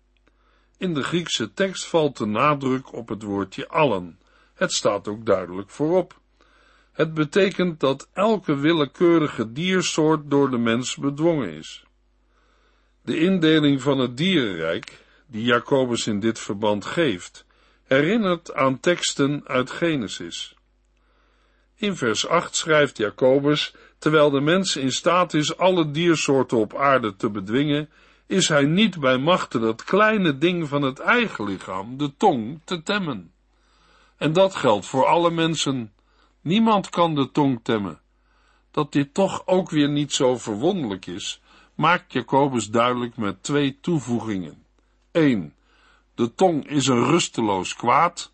In 0.78 0.94
de 0.94 1.02
Griekse 1.02 1.52
tekst 1.52 1.86
valt 1.86 2.16
de 2.16 2.26
nadruk 2.26 2.92
op 2.92 3.08
het 3.08 3.22
woordje 3.22 3.68
allen. 3.68 4.18
Het 4.54 4.72
staat 4.72 5.08
ook 5.08 5.26
duidelijk 5.26 5.70
voorop. 5.70 6.20
Het 6.92 7.14
betekent 7.14 7.80
dat 7.80 8.08
elke 8.12 8.56
willekeurige 8.56 9.52
diersoort 9.52 10.30
door 10.30 10.50
de 10.50 10.58
mens 10.58 10.96
bedwongen 10.96 11.52
is. 11.52 11.84
De 13.02 13.18
indeling 13.18 13.82
van 13.82 13.98
het 13.98 14.16
dierenrijk, 14.16 15.04
die 15.26 15.42
Jacobus 15.42 16.06
in 16.06 16.20
dit 16.20 16.38
verband 16.38 16.84
geeft, 16.84 17.46
herinnert 17.84 18.54
aan 18.54 18.80
teksten 18.80 19.42
uit 19.44 19.70
Genesis. 19.70 20.55
In 21.78 21.96
vers 21.96 22.28
8 22.28 22.56
schrijft 22.56 22.96
Jacobus, 22.96 23.74
terwijl 23.98 24.30
de 24.30 24.40
mens 24.40 24.76
in 24.76 24.92
staat 24.92 25.34
is 25.34 25.56
alle 25.56 25.90
diersoorten 25.90 26.58
op 26.58 26.76
aarde 26.76 27.16
te 27.16 27.30
bedwingen, 27.30 27.88
is 28.26 28.48
hij 28.48 28.64
niet 28.64 29.00
bij 29.00 29.18
machten 29.18 29.60
dat 29.60 29.84
kleine 29.84 30.38
ding 30.38 30.68
van 30.68 30.82
het 30.82 30.98
eigen 30.98 31.44
lichaam, 31.44 31.96
de 31.96 32.16
tong, 32.16 32.60
te 32.64 32.82
temmen. 32.82 33.32
En 34.16 34.32
dat 34.32 34.54
geldt 34.54 34.86
voor 34.86 35.06
alle 35.06 35.30
mensen. 35.30 35.92
Niemand 36.40 36.88
kan 36.88 37.14
de 37.14 37.30
tong 37.30 37.60
temmen. 37.62 38.00
Dat 38.70 38.92
dit 38.92 39.14
toch 39.14 39.46
ook 39.46 39.70
weer 39.70 39.88
niet 39.88 40.12
zo 40.12 40.38
verwonderlijk 40.38 41.06
is, 41.06 41.40
maakt 41.74 42.12
Jacobus 42.12 42.66
duidelijk 42.66 43.16
met 43.16 43.42
twee 43.42 43.78
toevoegingen. 43.80 44.64
1. 45.10 45.54
De 46.14 46.34
tong 46.34 46.68
is 46.68 46.86
een 46.86 47.04
rusteloos 47.04 47.74
kwaad, 47.74 48.32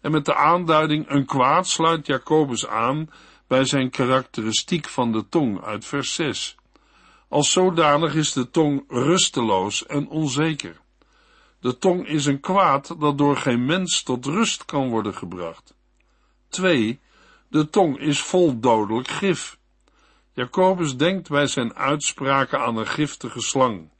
en 0.00 0.10
met 0.10 0.24
de 0.24 0.34
aanduiding 0.34 1.08
een 1.08 1.26
kwaad 1.26 1.68
sluit 1.68 2.06
Jacobus 2.06 2.66
aan 2.66 3.10
bij 3.46 3.64
zijn 3.64 3.90
karakteristiek 3.90 4.88
van 4.88 5.12
de 5.12 5.28
tong 5.28 5.62
uit 5.62 5.84
vers 5.84 6.14
6. 6.14 6.56
Als 7.28 7.52
zodanig 7.52 8.14
is 8.14 8.32
de 8.32 8.50
tong 8.50 8.84
rusteloos 8.88 9.86
en 9.86 10.08
onzeker. 10.08 10.80
De 11.60 11.78
tong 11.78 12.06
is 12.06 12.26
een 12.26 12.40
kwaad 12.40 13.00
dat 13.00 13.18
door 13.18 13.36
geen 13.36 13.64
mens 13.64 14.02
tot 14.02 14.26
rust 14.26 14.64
kan 14.64 14.88
worden 14.88 15.14
gebracht. 15.14 15.74
2. 16.48 17.00
De 17.48 17.70
tong 17.70 17.98
is 17.98 18.20
vol 18.20 18.60
dodelijk 18.60 19.08
gif. 19.08 19.58
Jacobus 20.32 20.96
denkt 20.96 21.28
bij 21.28 21.46
zijn 21.46 21.74
uitspraken 21.74 22.60
aan 22.60 22.76
een 22.76 22.86
giftige 22.86 23.40
slang. 23.40 23.90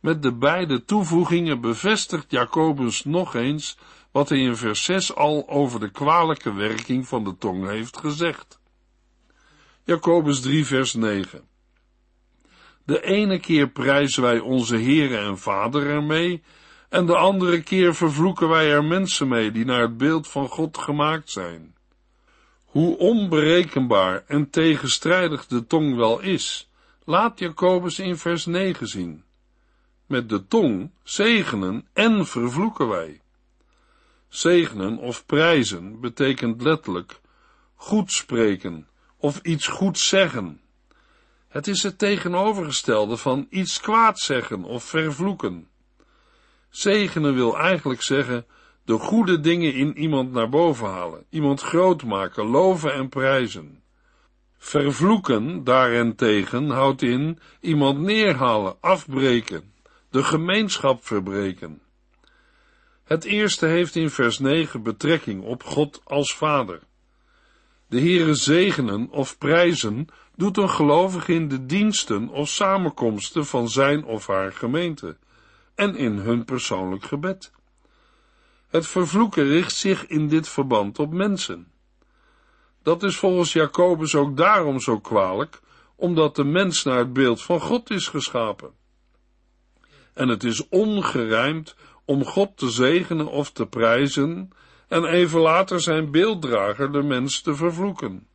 Met 0.00 0.22
de 0.22 0.32
beide 0.32 0.84
toevoegingen 0.84 1.60
bevestigt 1.60 2.30
Jacobus 2.30 3.04
nog 3.04 3.34
eens 3.34 3.78
wat 4.12 4.28
hij 4.28 4.38
in 4.38 4.56
vers 4.56 4.84
6 4.84 5.14
al 5.14 5.48
over 5.48 5.80
de 5.80 5.90
kwalijke 5.90 6.54
werking 6.54 7.08
van 7.08 7.24
de 7.24 7.36
tong 7.38 7.68
heeft 7.68 7.96
gezegd. 7.96 8.60
Jacobus 9.84 10.40
3 10.40 10.66
vers 10.66 10.94
9 10.94 11.48
De 12.84 13.02
ene 13.02 13.40
keer 13.40 13.68
prijzen 13.68 14.22
wij 14.22 14.38
onze 14.38 14.76
Heere 14.76 15.16
en 15.16 15.38
Vader 15.38 15.86
ermee, 15.86 16.42
en 16.88 17.06
de 17.06 17.16
andere 17.16 17.62
keer 17.62 17.94
vervloeken 17.94 18.48
wij 18.48 18.70
er 18.70 18.84
mensen 18.84 19.28
mee 19.28 19.50
die 19.50 19.64
naar 19.64 19.80
het 19.80 19.96
beeld 19.96 20.28
van 20.28 20.48
God 20.48 20.78
gemaakt 20.78 21.30
zijn. 21.30 21.74
Hoe 22.64 22.98
onberekenbaar 22.98 24.24
en 24.26 24.50
tegenstrijdig 24.50 25.46
de 25.46 25.66
tong 25.66 25.96
wel 25.96 26.20
is, 26.20 26.70
laat 27.04 27.38
Jacobus 27.38 27.98
in 27.98 28.16
vers 28.16 28.46
9 28.46 28.86
zien. 28.86 29.24
Met 30.06 30.28
de 30.28 30.46
tong 30.46 30.90
zegenen 31.02 31.86
en 31.92 32.26
vervloeken 32.26 32.88
wij. 32.88 33.20
Zegenen 34.30 34.98
of 34.98 35.26
prijzen 35.26 36.00
betekent 36.00 36.62
letterlijk 36.62 37.20
goed 37.74 38.12
spreken 38.12 38.88
of 39.16 39.40
iets 39.42 39.66
goed 39.66 39.98
zeggen. 39.98 40.60
Het 41.48 41.66
is 41.66 41.82
het 41.82 41.98
tegenovergestelde 41.98 43.16
van 43.16 43.46
iets 43.50 43.80
kwaad 43.80 44.18
zeggen 44.18 44.64
of 44.64 44.84
vervloeken. 44.84 45.68
Zegenen 46.68 47.34
wil 47.34 47.58
eigenlijk 47.58 48.02
zeggen 48.02 48.46
de 48.84 48.98
goede 48.98 49.40
dingen 49.40 49.74
in 49.74 49.98
iemand 49.98 50.32
naar 50.32 50.48
boven 50.48 50.88
halen, 50.88 51.24
iemand 51.30 51.60
groot 51.60 52.04
maken, 52.04 52.44
loven 52.46 52.92
en 52.94 53.08
prijzen. 53.08 53.82
Vervloeken 54.58 55.64
daarentegen 55.64 56.68
houdt 56.68 57.02
in 57.02 57.38
iemand 57.60 57.98
neerhalen, 57.98 58.76
afbreken, 58.80 59.72
de 60.10 60.22
gemeenschap 60.22 61.06
verbreken. 61.06 61.80
Het 63.10 63.24
eerste 63.24 63.66
heeft 63.66 63.96
in 63.96 64.10
vers 64.10 64.38
9 64.38 64.82
betrekking 64.82 65.42
op 65.42 65.62
God 65.62 66.00
als 66.04 66.34
Vader. 66.34 66.80
De 67.86 67.98
Heere 67.98 68.34
zegenen 68.34 69.10
of 69.10 69.38
prijzen 69.38 70.08
doet 70.36 70.56
een 70.56 70.70
gelovige 70.70 71.32
in 71.32 71.48
de 71.48 71.66
diensten 71.66 72.28
of 72.28 72.48
samenkomsten 72.48 73.46
van 73.46 73.68
zijn 73.68 74.04
of 74.04 74.26
haar 74.26 74.52
gemeente 74.52 75.16
en 75.74 75.96
in 75.96 76.12
hun 76.12 76.44
persoonlijk 76.44 77.04
gebed. 77.04 77.52
Het 78.68 78.86
vervloeken 78.86 79.44
richt 79.44 79.74
zich 79.74 80.06
in 80.06 80.28
dit 80.28 80.48
verband 80.48 80.98
op 80.98 81.12
mensen. 81.12 81.72
Dat 82.82 83.02
is 83.02 83.16
volgens 83.16 83.52
Jacobus 83.52 84.14
ook 84.14 84.36
daarom 84.36 84.80
zo 84.80 85.00
kwalijk, 85.00 85.60
omdat 85.96 86.36
de 86.36 86.44
mens 86.44 86.84
naar 86.84 86.98
het 86.98 87.12
beeld 87.12 87.42
van 87.42 87.60
God 87.60 87.90
is 87.90 88.08
geschapen. 88.08 88.78
En 90.14 90.28
het 90.28 90.44
is 90.44 90.68
ongerijmd 90.68 91.76
om 92.10 92.24
God 92.24 92.56
te 92.56 92.70
zegenen 92.70 93.26
of 93.26 93.52
te 93.52 93.66
prijzen 93.66 94.50
en 94.88 95.04
even 95.04 95.40
later 95.40 95.80
zijn 95.80 96.10
beelddrager, 96.10 96.92
de 96.92 97.02
mens, 97.02 97.40
te 97.40 97.54
vervloeken. 97.54 98.26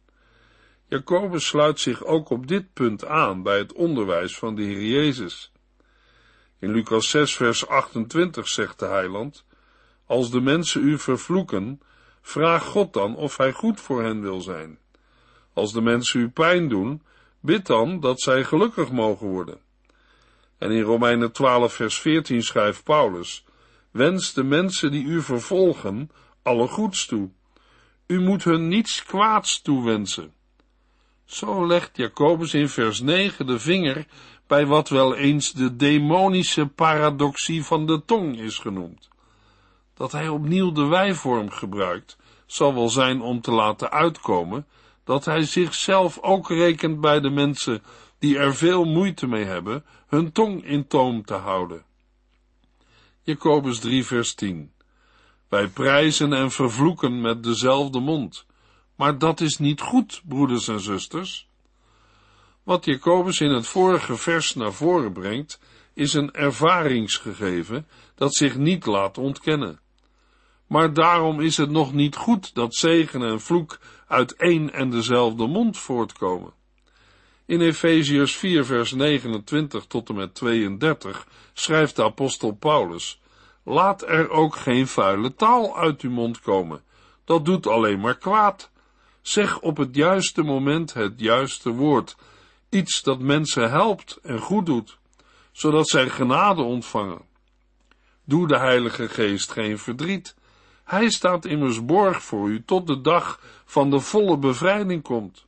Jacobus 0.88 1.48
sluit 1.48 1.80
zich 1.80 2.04
ook 2.04 2.30
op 2.30 2.48
dit 2.48 2.74
punt 2.74 3.06
aan 3.06 3.44
bij 3.44 3.58
het 3.58 3.74
onderwijs 3.74 4.38
van 4.38 4.56
de 4.56 4.62
Heer 4.62 4.82
Jezus. 4.82 5.52
In 6.60 6.72
Lucas 6.72 7.10
6 7.10 7.36
vers 7.36 7.68
28 7.68 8.48
zegt 8.48 8.80
de 8.80 8.86
heiland, 8.86 9.46
als 10.06 10.32
de 10.32 10.42
mensen 10.42 10.84
u 10.84 11.00
vervloeken, 11.00 11.82
vraag 12.22 12.64
God 12.64 12.94
dan 12.94 13.16
of 13.16 13.38
hij 13.38 13.52
goed 13.52 13.82
voor 13.82 14.04
hen 14.04 14.22
wil 14.22 14.42
zijn. 14.42 14.80
Als 15.54 15.74
de 15.74 15.82
mensen 15.82 16.20
u 16.20 16.30
pijn 16.30 16.70
doen, 16.70 17.02
bid 17.40 17.66
dan 17.66 18.00
dat 18.00 18.22
zij 18.22 18.44
gelukkig 18.44 18.92
mogen 18.92 19.28
worden. 19.28 19.60
En 20.58 20.72
in 20.72 20.82
Romeinen 20.82 21.32
12 21.32 21.74
vers 21.74 22.00
14 22.00 22.44
schrijft 22.44 22.84
Paulus, 22.84 23.45
wens 23.96 24.34
de 24.34 24.44
mensen 24.44 24.92
die 24.92 25.04
u 25.06 25.22
vervolgen 25.22 26.12
alle 26.44 26.68
goeds 26.68 27.06
toe. 27.06 27.30
U 28.08 28.22
moet 28.22 28.44
hun 28.44 28.68
niets 28.68 29.04
kwaads 29.04 29.62
toewensen. 29.62 30.34
Zo 31.26 31.68
legt 31.68 31.98
Jacobus 31.98 32.54
in 32.54 32.70
vers 32.70 33.00
9 33.00 33.46
de 33.48 33.60
vinger 33.60 34.06
bij 34.48 34.66
wat 34.66 34.90
wel 34.90 35.16
eens 35.16 35.52
de 35.52 35.76
demonische 35.76 36.68
paradoxie 36.68 37.64
van 37.64 37.86
de 37.86 38.06
tong 38.06 38.40
is 38.40 38.58
genoemd. 38.58 39.10
Dat 39.94 40.12
hij 40.12 40.28
opnieuw 40.28 40.72
de 40.72 40.86
wijvorm 40.86 41.50
gebruikt, 41.50 42.18
zal 42.46 42.74
wel 42.74 42.90
zijn 42.90 43.22
om 43.22 43.42
te 43.42 43.52
laten 43.52 43.92
uitkomen 43.92 44.68
dat 45.04 45.26
hij 45.26 45.44
zichzelf 45.44 46.20
ook 46.22 46.50
rekent 46.50 47.02
bij 47.02 47.20
de 47.20 47.30
mensen 47.30 47.84
die 48.20 48.38
er 48.38 48.56
veel 48.56 48.86
moeite 48.86 49.28
mee 49.28 49.46
hebben 49.46 49.86
hun 50.08 50.32
tong 50.32 50.66
in 50.66 50.88
toom 50.88 51.26
te 51.26 51.34
houden. 51.34 51.85
Jacobus 53.26 53.80
3 53.80 54.06
vers 54.06 54.34
10 54.34 54.72
Wij 55.50 55.68
prijzen 55.68 56.34
en 56.34 56.52
vervloeken 56.52 57.22
met 57.22 57.44
dezelfde 57.44 58.00
mond, 58.00 58.46
maar 58.96 59.18
dat 59.18 59.42
is 59.42 59.58
niet 59.58 59.82
goed, 59.82 60.22
broeders 60.26 60.68
en 60.68 60.80
zusters. 60.80 61.48
Wat 62.64 62.86
Jacobus 62.86 63.40
in 63.40 63.52
het 63.52 63.68
vorige 63.68 64.16
vers 64.18 64.56
naar 64.56 64.74
voren 64.74 65.14
brengt, 65.14 65.60
is 65.94 66.14
een 66.14 66.34
ervaringsgegeven 66.34 67.88
dat 68.16 68.36
zich 68.36 68.58
niet 68.58 68.86
laat 68.86 69.18
ontkennen. 69.18 69.80
Maar 70.68 70.94
daarom 70.94 71.42
is 71.42 71.58
het 71.58 71.70
nog 71.70 71.94
niet 71.94 72.16
goed 72.16 72.54
dat 72.54 72.76
zegen 72.76 73.22
en 73.22 73.42
vloek 73.42 73.80
uit 74.08 74.36
één 74.36 74.74
en 74.74 74.90
dezelfde 74.90 75.48
mond 75.48 75.78
voortkomen. 75.78 76.54
In 77.48 77.62
Efeziërs 77.62 78.36
4 78.36 78.66
vers 78.66 78.92
29 78.92 79.86
tot 79.86 80.10
en 80.10 80.16
met 80.16 80.36
32 80.36 81.28
schrijft 81.54 81.96
de 81.96 82.04
apostel 82.04 82.52
Paulus, 82.52 83.22
laat 83.64 84.02
er 84.02 84.30
ook 84.30 84.56
geen 84.56 84.88
vuile 84.88 85.36
taal 85.36 85.78
uit 85.78 86.02
uw 86.02 86.12
mond 86.12 86.42
komen, 86.42 86.84
dat 87.26 87.46
doet 87.46 87.68
alleen 87.68 88.00
maar 88.00 88.18
kwaad. 88.18 88.72
Zeg 89.22 89.60
op 89.60 89.78
het 89.78 89.96
juiste 89.96 90.42
moment 90.42 90.94
het 90.94 91.20
juiste 91.20 91.70
woord, 91.70 92.16
iets 92.70 93.02
dat 93.02 93.20
mensen 93.20 93.70
helpt 93.70 94.20
en 94.24 94.40
goed 94.40 94.66
doet. 94.66 94.98
zodat 95.52 95.90
zij 95.90 96.10
genade 96.10 96.62
ontvangen. 96.62 97.22
Doe 98.24 98.48
de 98.48 98.58
Heilige 98.58 99.10
Geest 99.10 99.52
geen 99.52 99.80
verdriet. 99.80 100.36
Hij 100.84 101.10
staat 101.10 101.46
immers 101.46 101.86
borg 101.86 102.24
voor 102.24 102.50
u 102.50 102.64
tot 102.66 102.88
de 102.88 103.02
dag 103.02 103.40
van 103.66 103.90
de 103.90 104.00
volle 104.00 104.38
bevrijding 104.38 105.04
komt. 105.04 105.45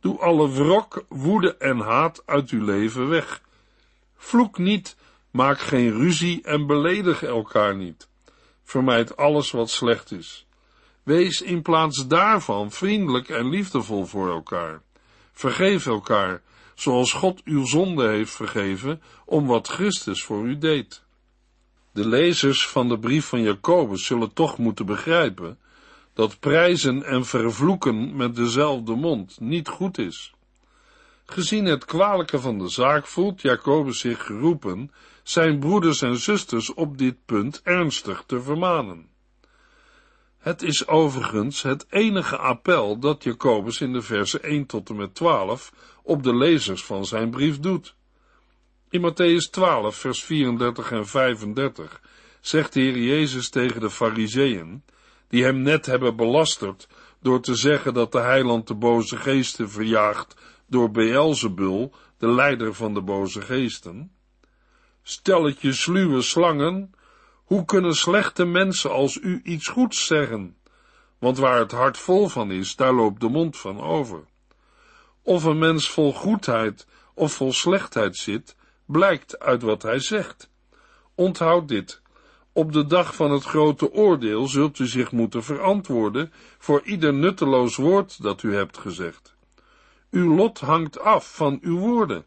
Doe 0.00 0.18
alle 0.18 0.50
wrok, 0.50 1.04
woede 1.08 1.56
en 1.56 1.78
haat 1.78 2.22
uit 2.26 2.50
uw 2.50 2.64
leven 2.64 3.08
weg. 3.08 3.42
Vloek 4.16 4.58
niet, 4.58 4.96
maak 5.30 5.60
geen 5.60 5.90
ruzie 5.90 6.42
en 6.42 6.66
beledig 6.66 7.22
elkaar 7.22 7.76
niet. 7.76 8.08
Vermijd 8.62 9.16
alles 9.16 9.50
wat 9.50 9.70
slecht 9.70 10.12
is. 10.12 10.46
Wees 11.02 11.42
in 11.42 11.62
plaats 11.62 12.06
daarvan 12.06 12.70
vriendelijk 12.70 13.28
en 13.28 13.48
liefdevol 13.48 14.04
voor 14.04 14.30
elkaar. 14.30 14.82
Vergeef 15.32 15.86
elkaar, 15.86 16.42
zoals 16.74 17.12
God 17.12 17.40
uw 17.44 17.66
zonde 17.66 18.08
heeft 18.08 18.32
vergeven, 18.32 19.02
om 19.24 19.46
wat 19.46 19.68
Christus 19.68 20.24
voor 20.24 20.44
u 20.44 20.58
deed. 20.58 21.02
De 21.92 22.08
lezers 22.08 22.68
van 22.68 22.88
de 22.88 22.98
brief 22.98 23.26
van 23.26 23.42
Jacobus 23.42 24.06
zullen 24.06 24.32
toch 24.32 24.58
moeten 24.58 24.86
begrijpen 24.86 25.58
dat 26.14 26.40
prijzen 26.40 27.02
en 27.02 27.24
vervloeken 27.24 28.16
met 28.16 28.34
dezelfde 28.34 28.94
mond 28.94 29.40
niet 29.40 29.68
goed 29.68 29.98
is. 29.98 30.32
Gezien 31.24 31.64
het 31.64 31.84
kwalijke 31.84 32.40
van 32.40 32.58
de 32.58 32.68
zaak 32.68 33.06
voelt 33.06 33.40
Jacobus 33.40 33.98
zich 33.98 34.26
geroepen 34.26 34.90
zijn 35.22 35.58
broeders 35.58 36.02
en 36.02 36.16
zusters 36.16 36.74
op 36.74 36.98
dit 36.98 37.16
punt 37.24 37.60
ernstig 37.62 38.24
te 38.26 38.42
vermanen. 38.42 39.08
Het 40.38 40.62
is 40.62 40.86
overigens 40.86 41.62
het 41.62 41.86
enige 41.90 42.36
appel 42.36 42.98
dat 42.98 43.24
Jacobus 43.24 43.80
in 43.80 43.92
de 43.92 44.02
versen 44.02 44.42
1 44.42 44.66
tot 44.66 44.88
en 44.88 44.96
met 44.96 45.14
12 45.14 45.72
op 46.02 46.22
de 46.22 46.36
lezers 46.36 46.84
van 46.84 47.04
zijn 47.04 47.30
brief 47.30 47.58
doet. 47.58 47.94
In 48.88 49.00
Matthäus 49.10 49.50
12, 49.50 49.96
vers 49.96 50.24
34 50.24 50.92
en 50.92 51.06
35 51.06 52.00
zegt 52.40 52.72
de 52.72 52.80
Heer 52.80 52.98
Jezus 52.98 53.48
tegen 53.48 53.80
de 53.80 53.90
Fariseeën, 53.90 54.82
die 55.30 55.44
hem 55.44 55.62
net 55.62 55.86
hebben 55.86 56.16
belasterd 56.16 56.88
door 57.20 57.40
te 57.40 57.54
zeggen 57.54 57.94
dat 57.94 58.12
de 58.12 58.20
heiland 58.20 58.66
de 58.66 58.74
boze 58.74 59.16
geesten 59.16 59.70
verjaagt 59.70 60.34
door 60.66 60.90
Beelzebul, 60.90 61.94
de 62.18 62.28
leider 62.28 62.74
van 62.74 62.94
de 62.94 63.00
boze 63.00 63.40
geesten. 63.40 64.12
Stelletje 65.02 65.72
sluwe 65.72 66.22
slangen, 66.22 66.94
hoe 67.44 67.64
kunnen 67.64 67.94
slechte 67.94 68.44
mensen 68.44 68.90
als 68.90 69.16
u 69.16 69.40
iets 69.44 69.68
goeds 69.68 70.06
zeggen? 70.06 70.56
Want 71.18 71.38
waar 71.38 71.58
het 71.58 71.72
hart 71.72 71.98
vol 71.98 72.28
van 72.28 72.50
is, 72.50 72.76
daar 72.76 72.92
loopt 72.92 73.20
de 73.20 73.28
mond 73.28 73.56
van 73.56 73.80
over. 73.80 74.24
Of 75.22 75.44
een 75.44 75.58
mens 75.58 75.90
vol 75.90 76.12
goedheid 76.12 76.86
of 77.14 77.32
vol 77.32 77.52
slechtheid 77.52 78.16
zit, 78.16 78.56
blijkt 78.86 79.38
uit 79.38 79.62
wat 79.62 79.82
hij 79.82 79.98
zegt. 79.98 80.50
Onthoud 81.14 81.68
dit. 81.68 81.99
Op 82.60 82.72
de 82.72 82.86
dag 82.86 83.14
van 83.14 83.30
het 83.30 83.44
grote 83.44 83.92
oordeel 83.92 84.46
zult 84.46 84.78
u 84.78 84.86
zich 84.86 85.12
moeten 85.12 85.44
verantwoorden 85.44 86.32
voor 86.58 86.82
ieder 86.82 87.14
nutteloos 87.14 87.76
woord 87.76 88.22
dat 88.22 88.42
u 88.42 88.54
hebt 88.54 88.78
gezegd. 88.78 89.34
Uw 90.10 90.34
lot 90.34 90.60
hangt 90.60 91.00
af 91.00 91.34
van 91.34 91.58
uw 91.62 91.78
woorden. 91.78 92.24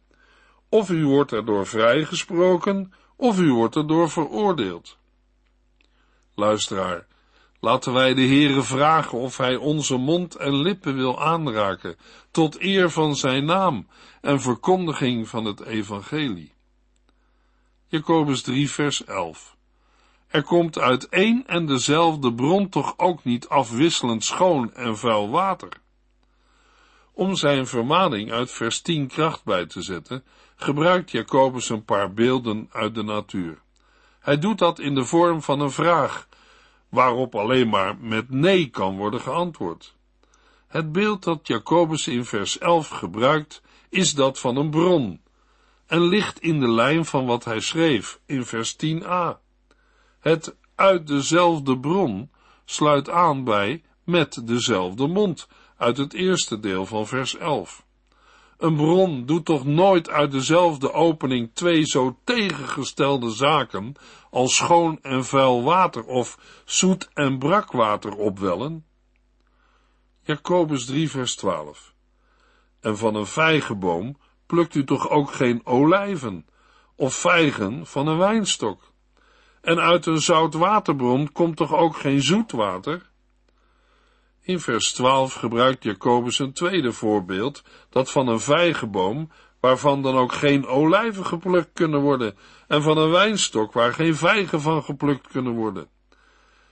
Of 0.69 0.89
u 0.89 1.05
wordt 1.05 1.31
erdoor 1.31 1.67
vrijgesproken, 1.67 2.93
of 3.15 3.39
u 3.39 3.51
wordt 3.51 3.75
erdoor 3.75 4.09
veroordeeld. 4.09 4.97
Luisteraar, 6.35 7.07
laten 7.59 7.93
wij 7.93 8.13
de 8.13 8.25
Heere 8.25 8.61
vragen 8.61 9.17
of 9.17 9.37
hij 9.37 9.55
onze 9.55 9.97
mond 9.97 10.35
en 10.35 10.55
lippen 10.55 10.95
wil 10.95 11.21
aanraken, 11.21 11.95
tot 12.31 12.59
eer 12.59 12.89
van 12.89 13.15
zijn 13.15 13.45
naam 13.45 13.87
en 14.21 14.41
verkondiging 14.41 15.27
van 15.27 15.45
het 15.45 15.61
evangelie. 15.61 16.53
Jacobus 17.87 18.41
3 18.41 18.71
vers 18.71 19.05
11 19.05 19.52
Er 20.33 20.43
komt 20.43 20.79
uit 20.79 21.09
één 21.09 21.47
en 21.47 21.65
dezelfde 21.65 22.33
bron 22.33 22.69
toch 22.69 22.93
ook 22.97 23.23
niet 23.23 23.47
afwisselend 23.47 24.23
schoon 24.23 24.73
en 24.73 24.97
vuil 24.97 25.29
water. 25.29 25.69
Om 27.11 27.35
zijn 27.35 27.67
vermaning 27.67 28.31
uit 28.31 28.51
vers 28.51 28.81
10 28.81 29.07
kracht 29.07 29.43
bij 29.43 29.65
te 29.65 29.81
zetten, 29.81 30.23
gebruikt 30.55 31.11
Jacobus 31.11 31.69
een 31.69 31.85
paar 31.85 32.13
beelden 32.13 32.69
uit 32.71 32.95
de 32.95 33.03
natuur. 33.03 33.61
Hij 34.19 34.39
doet 34.39 34.57
dat 34.57 34.79
in 34.79 34.95
de 34.95 35.05
vorm 35.05 35.41
van 35.41 35.59
een 35.59 35.71
vraag, 35.71 36.27
waarop 36.89 37.35
alleen 37.35 37.69
maar 37.69 37.97
met 37.97 38.29
nee 38.29 38.69
kan 38.69 38.97
worden 38.97 39.21
geantwoord. 39.21 39.95
Het 40.67 40.91
beeld 40.91 41.23
dat 41.23 41.47
Jacobus 41.47 42.07
in 42.07 42.25
vers 42.25 42.57
11 42.57 42.87
gebruikt, 42.87 43.61
is 43.89 44.13
dat 44.13 44.39
van 44.39 44.55
een 44.55 44.69
bron, 44.69 45.21
en 45.87 46.01
ligt 46.01 46.39
in 46.39 46.59
de 46.59 46.69
lijn 46.69 47.05
van 47.05 47.25
wat 47.25 47.45
hij 47.45 47.59
schreef 47.59 48.19
in 48.25 48.45
vers 48.45 48.75
10a. 48.85 49.41
Het 50.23 50.55
uit 50.75 51.07
dezelfde 51.07 51.79
bron 51.79 52.31
sluit 52.65 53.09
aan 53.09 53.43
bij 53.43 53.83
met 54.03 54.47
dezelfde 54.47 55.07
mond 55.07 55.47
uit 55.77 55.97
het 55.97 56.13
eerste 56.13 56.59
deel 56.59 56.85
van 56.85 57.07
vers 57.07 57.37
11. 57.37 57.85
Een 58.57 58.75
bron 58.75 59.25
doet 59.25 59.45
toch 59.45 59.65
nooit 59.65 60.09
uit 60.09 60.31
dezelfde 60.31 60.93
opening 60.93 61.49
twee 61.53 61.85
zo 61.85 62.17
tegengestelde 62.23 63.29
zaken 63.29 63.93
als 64.29 64.55
schoon 64.55 64.99
en 65.01 65.25
vuil 65.25 65.63
water 65.63 66.05
of 66.05 66.37
zoet 66.65 67.09
en 67.13 67.39
brakwater 67.39 68.15
opwellen? 68.15 68.85
Jacobus 70.21 70.85
3 70.85 71.09
vers 71.09 71.35
12 71.35 71.93
En 72.79 72.97
van 72.97 73.15
een 73.15 73.25
vijgenboom 73.25 74.17
plukt 74.45 74.75
u 74.75 74.83
toch 74.83 75.09
ook 75.09 75.31
geen 75.31 75.65
olijven 75.65 76.45
of 76.95 77.13
vijgen 77.13 77.85
van 77.85 78.07
een 78.07 78.17
wijnstok? 78.17 78.92
En 79.63 79.79
uit 79.79 80.05
een 80.05 80.21
zoutwaterbron 80.21 81.31
komt 81.31 81.55
toch 81.55 81.73
ook 81.73 81.97
geen 81.97 82.21
zoet 82.21 82.51
water? 82.51 83.09
In 84.41 84.59
vers 84.59 84.93
12 84.93 85.33
gebruikt 85.33 85.83
Jacobus 85.83 86.39
een 86.39 86.53
tweede 86.53 86.91
voorbeeld, 86.91 87.63
dat 87.89 88.11
van 88.11 88.27
een 88.27 88.39
vijgenboom, 88.39 89.31
waarvan 89.59 90.01
dan 90.01 90.15
ook 90.15 90.33
geen 90.33 90.65
olijven 90.65 91.25
geplukt 91.25 91.69
kunnen 91.73 92.01
worden, 92.01 92.37
en 92.67 92.81
van 92.81 92.97
een 92.97 93.09
wijnstok, 93.09 93.73
waar 93.73 93.93
geen 93.93 94.15
vijgen 94.15 94.61
van 94.61 94.83
geplukt 94.83 95.27
kunnen 95.27 95.53
worden. 95.53 95.87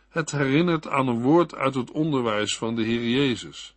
Het 0.10 0.32
herinnert 0.32 0.88
aan 0.88 1.08
een 1.08 1.22
woord 1.22 1.56
uit 1.56 1.76
het 1.76 1.92
onderwijs 1.92 2.58
van 2.58 2.76
de 2.76 2.84
Heer 2.84 3.10
Jezus. 3.10 3.76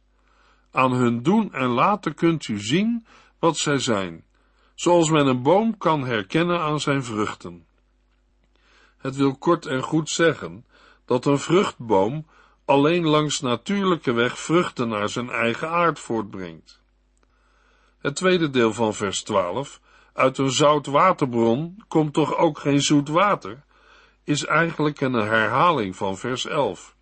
Aan 0.73 0.93
hun 0.93 1.23
doen 1.23 1.53
en 1.53 1.69
laten 1.69 2.15
kunt 2.15 2.49
u 2.49 2.61
zien 2.61 3.07
wat 3.39 3.57
zij 3.57 3.79
zijn, 3.79 4.25
zoals 4.75 5.11
men 5.11 5.27
een 5.27 5.43
boom 5.43 5.79
kan 5.79 6.07
herkennen 6.07 6.61
aan 6.61 6.81
zijn 6.81 7.05
vruchten. 7.05 7.67
Het 9.05 9.17
wil 9.17 9.37
kort 9.37 9.67
en 9.67 9.83
goed 9.83 10.11
zeggen 10.11 10.65
dat 11.05 11.25
een 11.25 11.39
vruchtboom 11.39 12.27
alleen 12.65 13.07
langs 13.07 13.41
natuurlijke 13.41 14.13
weg 14.13 14.39
vruchten 14.39 14.89
naar 14.89 15.09
zijn 15.09 15.31
eigen 15.31 15.69
aard 15.69 15.99
voortbrengt. 15.99 16.81
Het 17.99 18.17
tweede 18.17 18.51
deel 18.51 18.73
van 18.73 18.95
vers 18.95 19.23
12, 19.23 19.81
uit 20.13 20.39
een 20.39 20.51
zout 20.51 20.87
waterbron 20.87 21.85
komt 21.89 22.13
toch 22.13 22.37
ook 22.37 22.59
geen 22.59 22.81
zoet 22.81 23.09
water, 23.09 23.65
is 24.25 24.45
eigenlijk 24.45 25.01
een 25.01 25.13
herhaling 25.13 25.97
van 25.97 26.17
vers 26.17 26.47
11. 26.47 26.95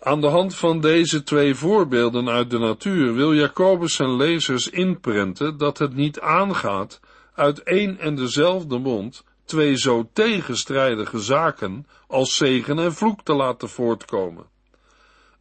Aan 0.00 0.20
de 0.20 0.28
hand 0.28 0.54
van 0.54 0.80
deze 0.80 1.22
twee 1.22 1.54
voorbeelden 1.54 2.28
uit 2.28 2.50
de 2.50 2.58
natuur 2.58 3.14
wil 3.14 3.34
Jacobus 3.34 3.94
zijn 3.94 4.16
lezers 4.16 4.68
inprenten 4.68 5.56
dat 5.56 5.78
het 5.78 5.94
niet 5.94 6.20
aangaat 6.20 7.00
uit 7.34 7.62
één 7.62 7.98
en 7.98 8.14
dezelfde 8.14 8.78
mond 8.78 9.24
twee 9.52 9.76
zo 9.76 10.08
tegenstrijdige 10.12 11.18
zaken 11.18 11.86
als 12.06 12.36
zegen 12.36 12.78
en 12.78 12.94
vloek 12.94 13.22
te 13.22 13.34
laten 13.34 13.68
voortkomen. 13.68 14.46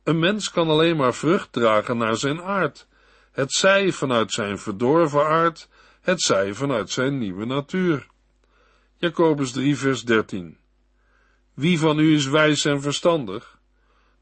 Een 0.04 0.20
mens 0.20 0.52
kan 0.52 0.70
alleen 0.70 0.96
maar 0.96 1.14
vrucht 1.14 1.52
dragen 1.52 1.98
naar 1.98 2.18
zijn 2.18 2.42
aard, 2.42 2.88
het 3.32 3.54
zij 3.54 3.92
vanuit 3.92 4.32
zijn 4.32 4.58
verdorven 4.58 5.26
aard, 5.26 5.70
het 6.02 6.22
zij 6.22 6.54
vanuit 6.54 6.90
zijn 6.90 7.18
nieuwe 7.18 7.46
natuur. 7.46 8.08
Jacobus 8.98 9.52
3 9.52 9.78
vers 9.78 10.04
13 10.04 10.58
Wie 11.54 11.80
van 11.80 12.00
u 12.00 12.14
is 12.14 12.26
wijs 12.26 12.66
en 12.66 12.82
verstandig? 12.82 13.60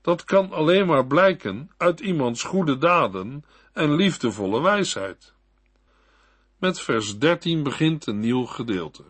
Dat 0.02 0.24
kan 0.24 0.52
alleen 0.52 0.86
maar 0.86 1.08
blijken 1.08 1.72
uit 1.78 2.00
iemands 2.00 2.44
goede 2.44 2.78
daden 2.78 3.46
en 3.74 3.96
liefdevolle 3.96 4.62
wijsheid. 4.62 5.34
Met 6.58 6.80
vers 6.80 7.18
13 7.18 7.64
begint 7.64 8.08
een 8.08 8.20
nieuw 8.20 8.46
gedeelte. 8.46 9.04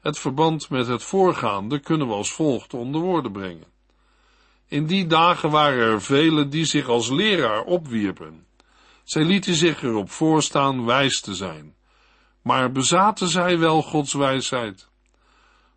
Het 0.00 0.18
verband 0.18 0.70
met 0.70 0.86
het 0.86 1.02
voorgaande 1.02 1.78
kunnen 1.78 2.06
we 2.06 2.12
als 2.12 2.32
volgt 2.32 2.74
onder 2.74 3.00
woorden 3.00 3.32
brengen. 3.32 3.66
In 4.66 4.86
die 4.86 5.06
dagen 5.06 5.50
waren 5.50 5.92
er 5.92 6.02
velen 6.02 6.50
die 6.50 6.64
zich 6.64 6.88
als 6.88 7.10
leraar 7.10 7.62
opwierpen. 7.62 8.46
Zij 9.04 9.24
lieten 9.24 9.54
zich 9.54 9.82
erop 9.82 10.10
voorstaan 10.10 10.84
wijs 10.84 11.20
te 11.20 11.34
zijn. 11.34 11.74
Maar 12.42 12.72
bezaten 12.72 13.28
zij 13.28 13.58
wel 13.58 13.82
Gods 13.82 14.12
wijsheid? 14.12 14.88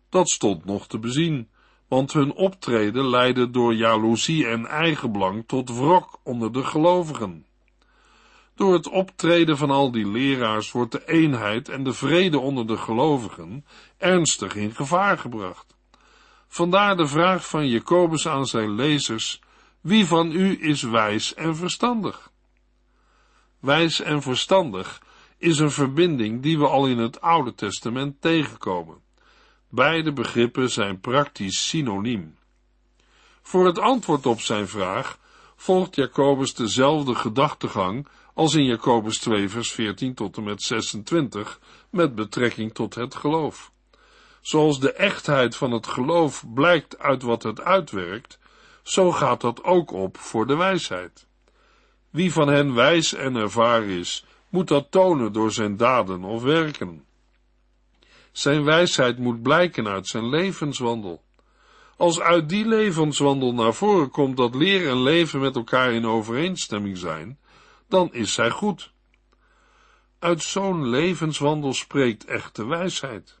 Dat 0.08 0.28
stond 0.28 0.64
nog 0.64 0.86
te 0.86 0.98
bezien, 0.98 1.48
want 1.88 2.12
hun 2.12 2.32
optreden 2.32 3.08
leidde 3.08 3.50
door 3.50 3.74
jaloezie 3.74 4.46
en 4.46 4.66
eigenbelang 4.66 5.44
tot 5.46 5.70
wrok 5.70 6.20
onder 6.22 6.52
de 6.52 6.64
gelovigen. 6.64 7.46
Door 8.62 8.72
het 8.72 8.88
optreden 8.88 9.56
van 9.56 9.70
al 9.70 9.90
die 9.90 10.06
leraars 10.06 10.72
wordt 10.72 10.92
de 10.92 11.08
eenheid 11.08 11.68
en 11.68 11.84
de 11.84 11.92
vrede 11.92 12.38
onder 12.38 12.66
de 12.66 12.76
gelovigen 12.76 13.66
ernstig 13.98 14.54
in 14.54 14.74
gevaar 14.74 15.18
gebracht. 15.18 15.74
Vandaar 16.48 16.96
de 16.96 17.06
vraag 17.06 17.48
van 17.48 17.68
Jacobus 17.68 18.28
aan 18.28 18.46
zijn 18.46 18.74
lezers: 18.74 19.40
Wie 19.80 20.06
van 20.06 20.32
u 20.32 20.58
is 20.60 20.82
wijs 20.82 21.34
en 21.34 21.56
verstandig? 21.56 22.30
Wijs 23.60 24.00
en 24.00 24.22
verstandig 24.22 25.02
is 25.38 25.58
een 25.58 25.70
verbinding 25.70 26.42
die 26.42 26.58
we 26.58 26.66
al 26.66 26.86
in 26.86 26.98
het 26.98 27.20
Oude 27.20 27.54
Testament 27.54 28.20
tegenkomen. 28.20 28.96
Beide 29.68 30.12
begrippen 30.12 30.70
zijn 30.70 31.00
praktisch 31.00 31.68
synoniem. 31.68 32.36
Voor 33.42 33.66
het 33.66 33.78
antwoord 33.78 34.26
op 34.26 34.40
zijn 34.40 34.68
vraag 34.68 35.18
volgt 35.56 35.94
Jacobus 35.94 36.54
dezelfde 36.54 37.14
gedachtegang 37.14 38.06
als 38.34 38.54
in 38.54 38.64
Jacobus 38.64 39.18
2 39.18 39.48
vers 39.48 39.72
14 39.72 40.14
tot 40.14 40.36
en 40.36 40.42
met 40.42 40.62
26 40.62 41.60
met 41.90 42.14
betrekking 42.14 42.74
tot 42.74 42.94
het 42.94 43.14
geloof. 43.14 43.72
Zoals 44.40 44.80
de 44.80 44.92
echtheid 44.92 45.56
van 45.56 45.72
het 45.72 45.86
geloof 45.86 46.44
blijkt 46.54 46.98
uit 46.98 47.22
wat 47.22 47.42
het 47.42 47.60
uitwerkt, 47.60 48.38
zo 48.82 49.12
gaat 49.12 49.40
dat 49.40 49.64
ook 49.64 49.92
op 49.92 50.18
voor 50.18 50.46
de 50.46 50.56
wijsheid. 50.56 51.26
Wie 52.10 52.32
van 52.32 52.48
hen 52.48 52.74
wijs 52.74 53.14
en 53.14 53.36
ervaren 53.36 53.88
is, 53.88 54.24
moet 54.48 54.68
dat 54.68 54.90
tonen 54.90 55.32
door 55.32 55.52
zijn 55.52 55.76
daden 55.76 56.24
of 56.24 56.42
werken. 56.42 57.04
Zijn 58.32 58.64
wijsheid 58.64 59.18
moet 59.18 59.42
blijken 59.42 59.88
uit 59.88 60.06
zijn 60.06 60.28
levenswandel. 60.28 61.22
Als 61.96 62.20
uit 62.20 62.48
die 62.48 62.66
levenswandel 62.66 63.54
naar 63.54 63.74
voren 63.74 64.10
komt 64.10 64.36
dat 64.36 64.54
leer 64.54 64.88
en 64.88 65.02
leven 65.02 65.40
met 65.40 65.56
elkaar 65.56 65.92
in 65.92 66.06
overeenstemming 66.06 66.98
zijn, 66.98 67.38
dan 67.92 68.12
is 68.12 68.32
zij 68.32 68.50
goed. 68.50 68.92
Uit 70.18 70.42
zo'n 70.42 70.88
levenswandel 70.88 71.72
spreekt 71.72 72.24
echte 72.24 72.66
wijsheid. 72.66 73.38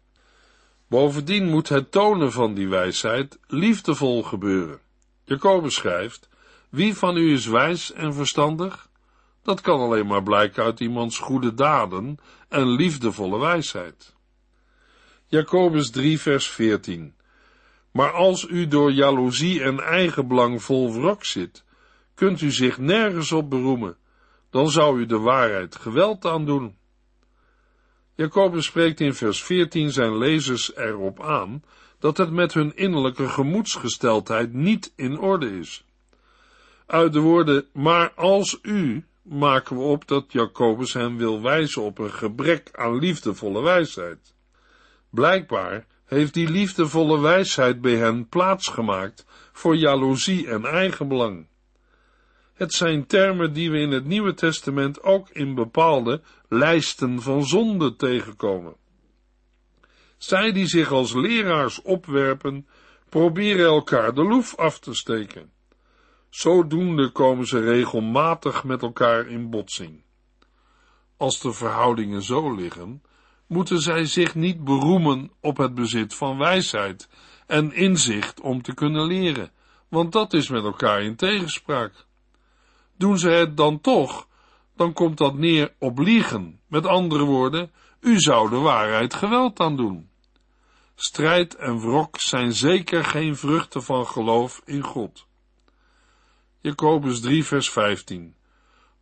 Bovendien 0.88 1.48
moet 1.48 1.68
het 1.68 1.90
tonen 1.90 2.32
van 2.32 2.54
die 2.54 2.68
wijsheid 2.68 3.38
liefdevol 3.46 4.22
gebeuren. 4.22 4.80
Jacobus 5.24 5.74
schrijft, 5.74 6.28
wie 6.68 6.94
van 6.94 7.16
u 7.16 7.32
is 7.32 7.46
wijs 7.46 7.92
en 7.92 8.14
verstandig? 8.14 8.88
Dat 9.42 9.60
kan 9.60 9.80
alleen 9.80 10.06
maar 10.06 10.22
blijken 10.22 10.64
uit 10.64 10.80
iemands 10.80 11.18
goede 11.18 11.54
daden 11.54 12.18
en 12.48 12.68
liefdevolle 12.68 13.38
wijsheid. 13.38 14.14
Jacobus 15.26 15.90
3 15.90 16.20
vers 16.20 16.46
14 16.46 17.14
Maar 17.92 18.12
als 18.12 18.46
u 18.48 18.68
door 18.68 18.92
jaloezie 18.92 19.62
en 19.62 19.80
eigenbelang 19.80 20.62
vol 20.62 20.92
wrok 20.92 21.24
zit, 21.24 21.64
kunt 22.14 22.40
u 22.40 22.50
zich 22.50 22.78
nergens 22.78 23.32
op 23.32 23.50
beroemen, 23.50 23.96
dan 24.52 24.70
zou 24.70 25.00
u 25.00 25.06
de 25.06 25.18
waarheid 25.18 25.76
geweld 25.76 26.24
aandoen. 26.24 26.76
Jacobus 28.14 28.64
spreekt 28.64 29.00
in 29.00 29.14
vers 29.14 29.42
14 29.42 29.90
zijn 29.90 30.18
lezers 30.18 30.76
erop 30.76 31.22
aan 31.22 31.62
dat 31.98 32.16
het 32.16 32.30
met 32.30 32.54
hun 32.54 32.76
innerlijke 32.76 33.28
gemoedsgesteldheid 33.28 34.52
niet 34.52 34.92
in 34.96 35.18
orde 35.18 35.58
is. 35.58 35.84
Uit 36.86 37.12
de 37.12 37.20
woorden, 37.20 37.66
maar 37.72 38.12
als 38.14 38.58
u, 38.62 39.06
maken 39.22 39.76
we 39.76 39.82
op 39.82 40.08
dat 40.08 40.32
Jacobus 40.32 40.92
hen 40.92 41.16
wil 41.16 41.42
wijzen 41.42 41.82
op 41.82 41.98
een 41.98 42.12
gebrek 42.12 42.68
aan 42.72 42.98
liefdevolle 42.98 43.62
wijsheid. 43.62 44.34
Blijkbaar 45.10 45.86
heeft 46.04 46.34
die 46.34 46.50
liefdevolle 46.50 47.20
wijsheid 47.20 47.80
bij 47.80 47.96
hen 47.96 48.28
plaatsgemaakt 48.28 49.26
voor 49.52 49.76
jaloezie 49.76 50.48
en 50.48 50.64
eigenbelang. 50.64 51.46
Het 52.62 52.74
zijn 52.74 53.06
termen 53.06 53.52
die 53.52 53.70
we 53.70 53.78
in 53.78 53.90
het 53.90 54.04
Nieuwe 54.04 54.34
Testament 54.34 55.02
ook 55.02 55.30
in 55.30 55.54
bepaalde 55.54 56.22
lijsten 56.48 57.22
van 57.22 57.44
zonde 57.44 57.96
tegenkomen. 57.96 58.74
Zij 60.16 60.52
die 60.52 60.66
zich 60.66 60.90
als 60.90 61.14
leraars 61.14 61.82
opwerpen, 61.82 62.66
proberen 63.08 63.66
elkaar 63.66 64.14
de 64.14 64.22
loef 64.22 64.56
af 64.56 64.78
te 64.78 64.94
steken. 64.94 65.50
Zodoende 66.30 67.10
komen 67.10 67.46
ze 67.46 67.60
regelmatig 67.60 68.64
met 68.64 68.82
elkaar 68.82 69.26
in 69.26 69.50
botsing. 69.50 70.02
Als 71.16 71.40
de 71.40 71.52
verhoudingen 71.52 72.22
zo 72.22 72.54
liggen, 72.54 73.02
moeten 73.46 73.80
zij 73.80 74.04
zich 74.04 74.34
niet 74.34 74.64
beroemen 74.64 75.30
op 75.40 75.56
het 75.56 75.74
bezit 75.74 76.14
van 76.14 76.38
wijsheid 76.38 77.08
en 77.46 77.72
inzicht 77.72 78.40
om 78.40 78.62
te 78.62 78.74
kunnen 78.74 79.06
leren, 79.06 79.50
want 79.88 80.12
dat 80.12 80.32
is 80.32 80.48
met 80.48 80.64
elkaar 80.64 81.02
in 81.02 81.16
tegenspraak. 81.16 82.10
Doen 83.02 83.18
ze 83.18 83.28
het 83.30 83.56
dan 83.56 83.80
toch, 83.80 84.28
dan 84.76 84.92
komt 84.92 85.18
dat 85.18 85.34
neer 85.34 85.74
op 85.78 85.98
liegen. 85.98 86.60
Met 86.66 86.86
andere 86.86 87.24
woorden, 87.24 87.72
u 88.00 88.20
zou 88.20 88.50
de 88.50 88.56
waarheid 88.56 89.14
geweld 89.14 89.60
aan 89.60 89.76
doen. 89.76 90.10
Strijd 90.94 91.54
en 91.56 91.80
wrok 91.80 92.20
zijn 92.20 92.52
zeker 92.52 93.04
geen 93.04 93.36
vruchten 93.36 93.82
van 93.82 94.06
geloof 94.06 94.62
in 94.64 94.82
God. 94.82 95.26
Jacobus 96.60 97.20
3 97.20 97.44
vers 97.44 97.70
15 97.70 98.36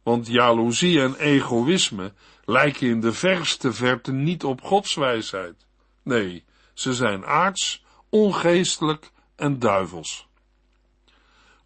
Want 0.03 0.27
jaloezie 0.27 1.01
en 1.01 1.15
egoïsme 1.15 2.13
lijken 2.45 2.89
in 2.89 3.01
de 3.01 3.13
verste 3.13 3.73
verte 3.73 4.13
niet 4.13 4.45
op 4.45 4.63
Gods 4.63 4.95
wijsheid. 4.95 5.67
Nee, 6.03 6.45
ze 6.75 6.95
zijn 6.95 7.25
aards, 7.25 7.85
ongeestelijk 8.09 9.11
en 9.37 9.59
duivels. 9.59 10.29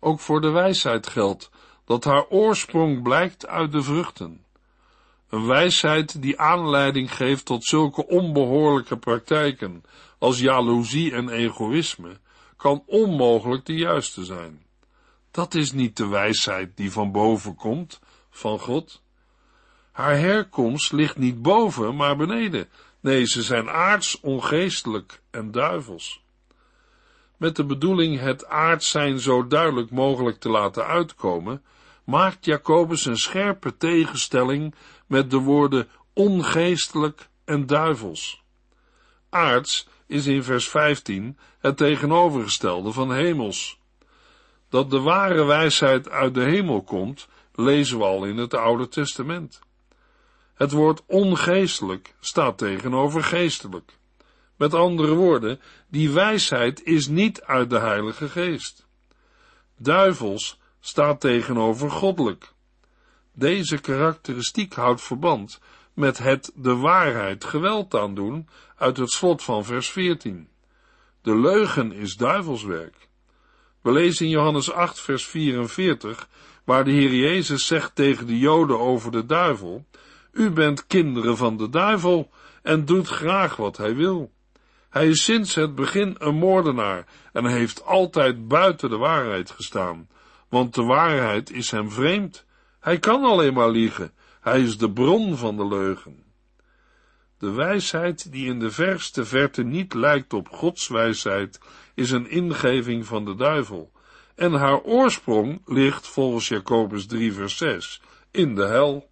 Ook 0.01 0.21
voor 0.21 0.41
de 0.41 0.51
wijsheid 0.51 1.07
geldt 1.07 1.51
dat 1.85 2.05
haar 2.05 2.27
oorsprong 2.29 3.03
blijkt 3.03 3.47
uit 3.47 3.73
de 3.73 3.83
vruchten. 3.83 4.45
Een 5.29 5.47
wijsheid 5.47 6.23
die 6.23 6.41
aanleiding 6.41 7.15
geeft 7.17 7.45
tot 7.45 7.65
zulke 7.65 8.07
onbehoorlijke 8.07 8.97
praktijken 8.97 9.85
als 10.19 10.39
jaloezie 10.39 11.13
en 11.13 11.29
egoïsme, 11.29 12.17
kan 12.57 12.83
onmogelijk 12.87 13.67
de 13.67 13.75
juiste 13.75 14.25
zijn. 14.25 14.63
Dat 15.31 15.55
is 15.55 15.73
niet 15.73 15.97
de 15.97 16.07
wijsheid 16.07 16.77
die 16.77 16.93
van 16.93 17.13
boven 17.13 17.55
komt, 17.55 18.01
van 18.31 18.59
God. 18.59 19.03
Haar 19.93 20.19
herkomst 20.19 20.93
ligt 20.93 21.17
niet 21.17 21.43
boven, 21.43 21.97
maar 21.97 22.17
beneden. 22.17 22.69
Nee, 23.01 23.27
ze 23.27 23.43
zijn 23.43 23.71
aards, 23.71 24.21
ongeestelijk 24.21 25.21
en 25.31 25.51
duivels. 25.51 26.23
Met 27.37 27.57
de 27.57 27.65
bedoeling 27.65 28.21
het 28.21 28.47
aards 28.47 28.91
zijn 28.91 29.21
zo 29.21 29.47
duidelijk 29.47 29.91
mogelijk 29.91 30.41
te 30.41 30.49
laten 30.49 30.87
uitkomen, 30.87 31.63
maakt 32.05 32.45
Jacobus 32.45 33.07
een 33.07 33.19
scherpe 33.19 33.77
tegenstelling 33.77 34.75
met 35.07 35.31
de 35.31 35.39
woorden 35.39 35.89
ongeestelijk 36.13 37.29
en 37.45 37.67
duivels. 37.67 38.43
Aards 39.31 39.89
is 40.07 40.27
in 40.27 40.43
vers 40.43 40.69
15 40.69 41.39
het 41.59 41.77
tegenovergestelde 41.77 42.93
van 42.93 43.15
hemels. 43.15 43.79
Dat 44.69 44.91
de 44.91 45.01
ware 45.01 45.45
wijsheid 45.45 46.09
uit 46.09 46.35
de 46.35 46.43
hemel 46.43 46.83
komt, 46.83 47.29
lezen 47.55 47.99
we 47.99 48.05
al 48.05 48.25
in 48.25 48.37
het 48.37 48.55
Oude 48.55 48.89
Testament. 48.89 49.61
Het 50.55 50.73
woord 50.73 51.03
ongeestelijk 51.07 52.15
staat 52.21 52.59
tegenover 52.59 53.25
geestelijk. 53.25 53.97
Met 54.57 54.75
andere 54.75 55.15
woorden, 55.15 55.61
die 55.89 56.11
wijsheid 56.11 56.83
is 56.83 57.07
niet 57.07 57.43
uit 57.43 57.71
de 57.71 57.79
Heilige 57.79 58.29
Geest. 58.29 58.87
Duivels 59.77 60.59
staat 60.87 61.21
tegenover 61.21 61.91
goddelijk. 61.91 62.53
Deze 63.33 63.79
karakteristiek 63.79 64.75
houdt 64.75 65.03
verband 65.03 65.61
met 65.93 66.19
het 66.19 66.53
de 66.55 66.77
waarheid 66.77 67.45
geweld 67.45 67.95
aandoen 67.95 68.49
uit 68.77 68.97
het 68.97 69.11
slot 69.11 69.43
van 69.43 69.65
vers 69.65 69.91
14. 69.91 70.49
De 71.23 71.37
leugen 71.37 71.93
is 71.93 72.15
duivelswerk. 72.15 73.09
We 73.81 73.93
lezen 73.93 74.25
in 74.27 74.31
Johannes 74.31 74.71
8 74.73 75.01
vers 75.01 75.27
44, 75.27 76.29
waar 76.65 76.85
de 76.85 76.91
Heer 76.91 77.15
Jezus 77.15 77.67
zegt 77.67 77.95
tegen 77.95 78.27
de 78.27 78.39
Joden 78.39 78.81
over 78.81 79.13
de 79.13 79.27
duivel, 79.27 79.85
U 80.33 80.51
bent 80.51 80.87
kinderen 80.87 81.37
van 81.37 81.57
de 81.57 81.69
duivel 81.69 82.31
en 82.63 82.85
doet 82.85 83.09
graag 83.09 83.57
wat 83.57 83.77
hij 83.77 83.95
wil. 83.95 84.33
Hij 84.91 85.09
is 85.09 85.25
sinds 85.25 85.55
het 85.55 85.75
begin 85.75 86.17
een 86.19 86.37
moordenaar 86.37 87.07
en 87.33 87.47
heeft 87.47 87.85
altijd 87.85 88.49
buiten 88.49 88.91
de 88.91 88.97
waarheid 88.97 89.51
gestaan 89.51 90.09
want 90.49 90.75
de 90.75 90.83
waarheid 90.83 91.51
is 91.51 91.71
hem 91.71 91.91
vreemd. 91.91 92.45
Hij 92.81 92.99
kan 92.99 93.25
alleen 93.25 93.55
maar 93.55 93.71
liegen. 93.71 94.13
Hij 94.41 94.63
is 94.63 94.79
de 94.79 94.91
bron 94.91 95.37
van 95.37 95.57
de 95.57 95.67
leugen. 95.67 96.23
De 97.39 97.51
wijsheid 97.51 98.33
die 98.33 98.47
in 98.47 98.59
de 98.59 98.71
verste 98.71 99.25
verte 99.25 99.63
niet 99.63 99.95
lijkt 99.95 100.33
op 100.33 100.49
Gods 100.49 100.89
wijsheid, 100.89 101.61
is 101.95 102.11
een 102.11 102.31
ingeving 102.31 103.07
van 103.07 103.25
de 103.25 103.35
duivel. 103.35 103.93
En 104.35 104.53
haar 104.53 104.81
oorsprong 104.81 105.63
ligt 105.65 106.07
volgens 106.07 106.49
Jacobus 106.49 107.07
3 107.07 107.33
vers 107.33 107.57
6 107.57 108.01
in 108.31 108.55
de 108.55 108.65
hel. 108.65 109.11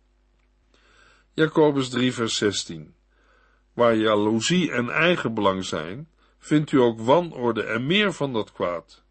Jacobus 1.34 1.88
3 1.88 2.12
vers 2.12 2.36
16 2.36 2.94
Waar 3.72 3.94
jaloezie 3.94 4.72
en 4.72 4.90
eigenbelang 4.90 5.64
zijn, 5.64 6.08
vindt 6.38 6.72
u 6.72 6.80
ook 6.80 7.00
wanorde 7.00 7.62
en 7.62 7.86
meer 7.86 8.12
van 8.12 8.32
dat 8.32 8.52
kwaad. 8.52 9.01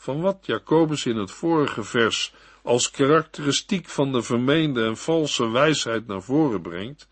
Van 0.00 0.20
wat 0.20 0.38
Jacobus 0.46 1.06
in 1.06 1.16
het 1.16 1.30
vorige 1.30 1.84
vers 1.84 2.32
als 2.62 2.90
karakteristiek 2.90 3.88
van 3.88 4.12
de 4.12 4.22
vermeende 4.22 4.84
en 4.84 4.96
valse 4.96 5.50
wijsheid 5.50 6.06
naar 6.06 6.22
voren 6.22 6.62
brengt, 6.62 7.08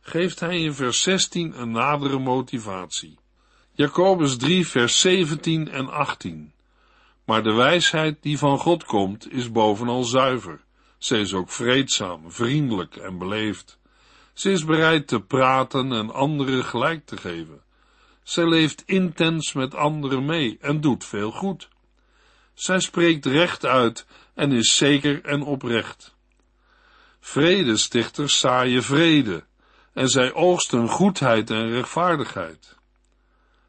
geeft 0.00 0.40
hij 0.40 0.60
in 0.60 0.74
vers 0.74 1.02
16 1.02 1.60
een 1.60 1.70
nadere 1.70 2.18
motivatie. 2.18 3.18
Jacobus 3.72 4.36
3, 4.36 4.66
vers 4.66 5.00
17 5.00 5.68
en 5.68 5.88
18. 5.88 6.52
Maar 7.24 7.42
de 7.42 7.52
wijsheid 7.52 8.22
die 8.22 8.38
van 8.38 8.58
God 8.58 8.84
komt, 8.84 9.32
is 9.32 9.52
bovenal 9.52 10.04
zuiver. 10.04 10.60
Ze 10.98 11.18
is 11.18 11.34
ook 11.34 11.50
vreedzaam, 11.50 12.32
vriendelijk 12.32 12.96
en 12.96 13.18
beleefd. 13.18 13.78
Ze 14.32 14.50
is 14.50 14.64
bereid 14.64 15.08
te 15.08 15.20
praten 15.20 15.92
en 15.92 16.10
anderen 16.10 16.64
gelijk 16.64 17.06
te 17.06 17.16
geven. 17.16 17.62
Zij 18.22 18.48
leeft 18.48 18.82
intens 18.86 19.52
met 19.52 19.74
anderen 19.74 20.24
mee 20.24 20.58
en 20.60 20.80
doet 20.80 21.04
veel 21.04 21.30
goed. 21.30 21.70
Zij 22.62 22.80
spreekt 22.80 23.26
recht 23.26 23.64
uit 23.64 24.06
en 24.34 24.52
is 24.52 24.76
zeker 24.76 25.24
en 25.24 25.42
oprecht. 25.42 26.14
Vredestichters 27.20 28.38
zaaien 28.38 28.82
vrede 28.82 29.44
en 29.92 30.08
zij 30.08 30.32
oogsten 30.32 30.88
goedheid 30.88 31.50
en 31.50 31.70
rechtvaardigheid. 31.70 32.76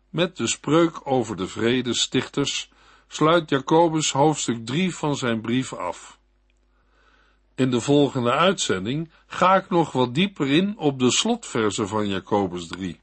Met 0.09 0.37
de 0.37 0.47
spreuk 0.47 0.99
over 1.03 1.35
de 1.35 1.47
vredestichters 1.47 2.71
sluit 3.07 3.49
Jacobus 3.49 4.11
hoofdstuk 4.11 4.65
3 4.65 4.95
van 4.95 5.15
zijn 5.15 5.41
brief 5.41 5.73
af. 5.73 6.19
In 7.55 7.71
de 7.71 7.81
volgende 7.81 8.31
uitzending 8.31 9.11
ga 9.25 9.55
ik 9.55 9.69
nog 9.69 9.91
wat 9.91 10.15
dieper 10.15 10.47
in 10.47 10.77
op 10.77 10.99
de 10.99 11.11
slotversen 11.11 11.87
van 11.87 12.07
Jacobus 12.07 12.67
3. 12.67 13.02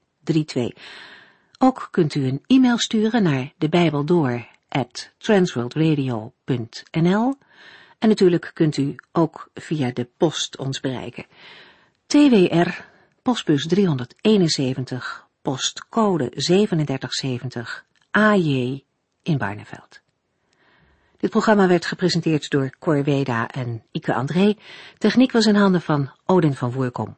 Ook 1.57 1.87
kunt 1.91 2.15
u 2.15 2.27
een 2.27 2.43
e-mail 2.47 2.77
sturen 2.77 3.23
naar 3.23 3.53
de 3.57 3.69
Bijbel 3.69 4.05
door 4.05 4.47
transworldradio.nl 5.17 7.35
en 7.99 8.07
natuurlijk 8.07 8.51
kunt 8.53 8.77
u 8.77 8.95
ook 9.11 9.49
via 9.53 9.91
de 9.91 10.07
post 10.17 10.57
ons 10.57 10.79
bereiken. 10.79 11.25
TWR, 12.05 12.69
postbus 13.21 13.67
371, 13.67 15.27
postcode 15.41 16.29
3770, 16.29 17.85
AJ 18.11 18.83
in 19.23 19.37
Barneveld. 19.37 20.01
Dit 21.17 21.29
programma 21.29 21.67
werd 21.67 21.85
gepresenteerd 21.85 22.49
door 22.49 22.69
Cor 22.79 23.03
Weda 23.03 23.49
en 23.49 23.83
Ike 23.91 24.13
André. 24.13 24.57
Techniek 24.97 25.31
was 25.31 25.45
in 25.45 25.55
handen 25.55 25.81
van 25.81 26.11
Odin 26.25 26.53
van 26.53 26.71
Voerkom. 26.71 27.17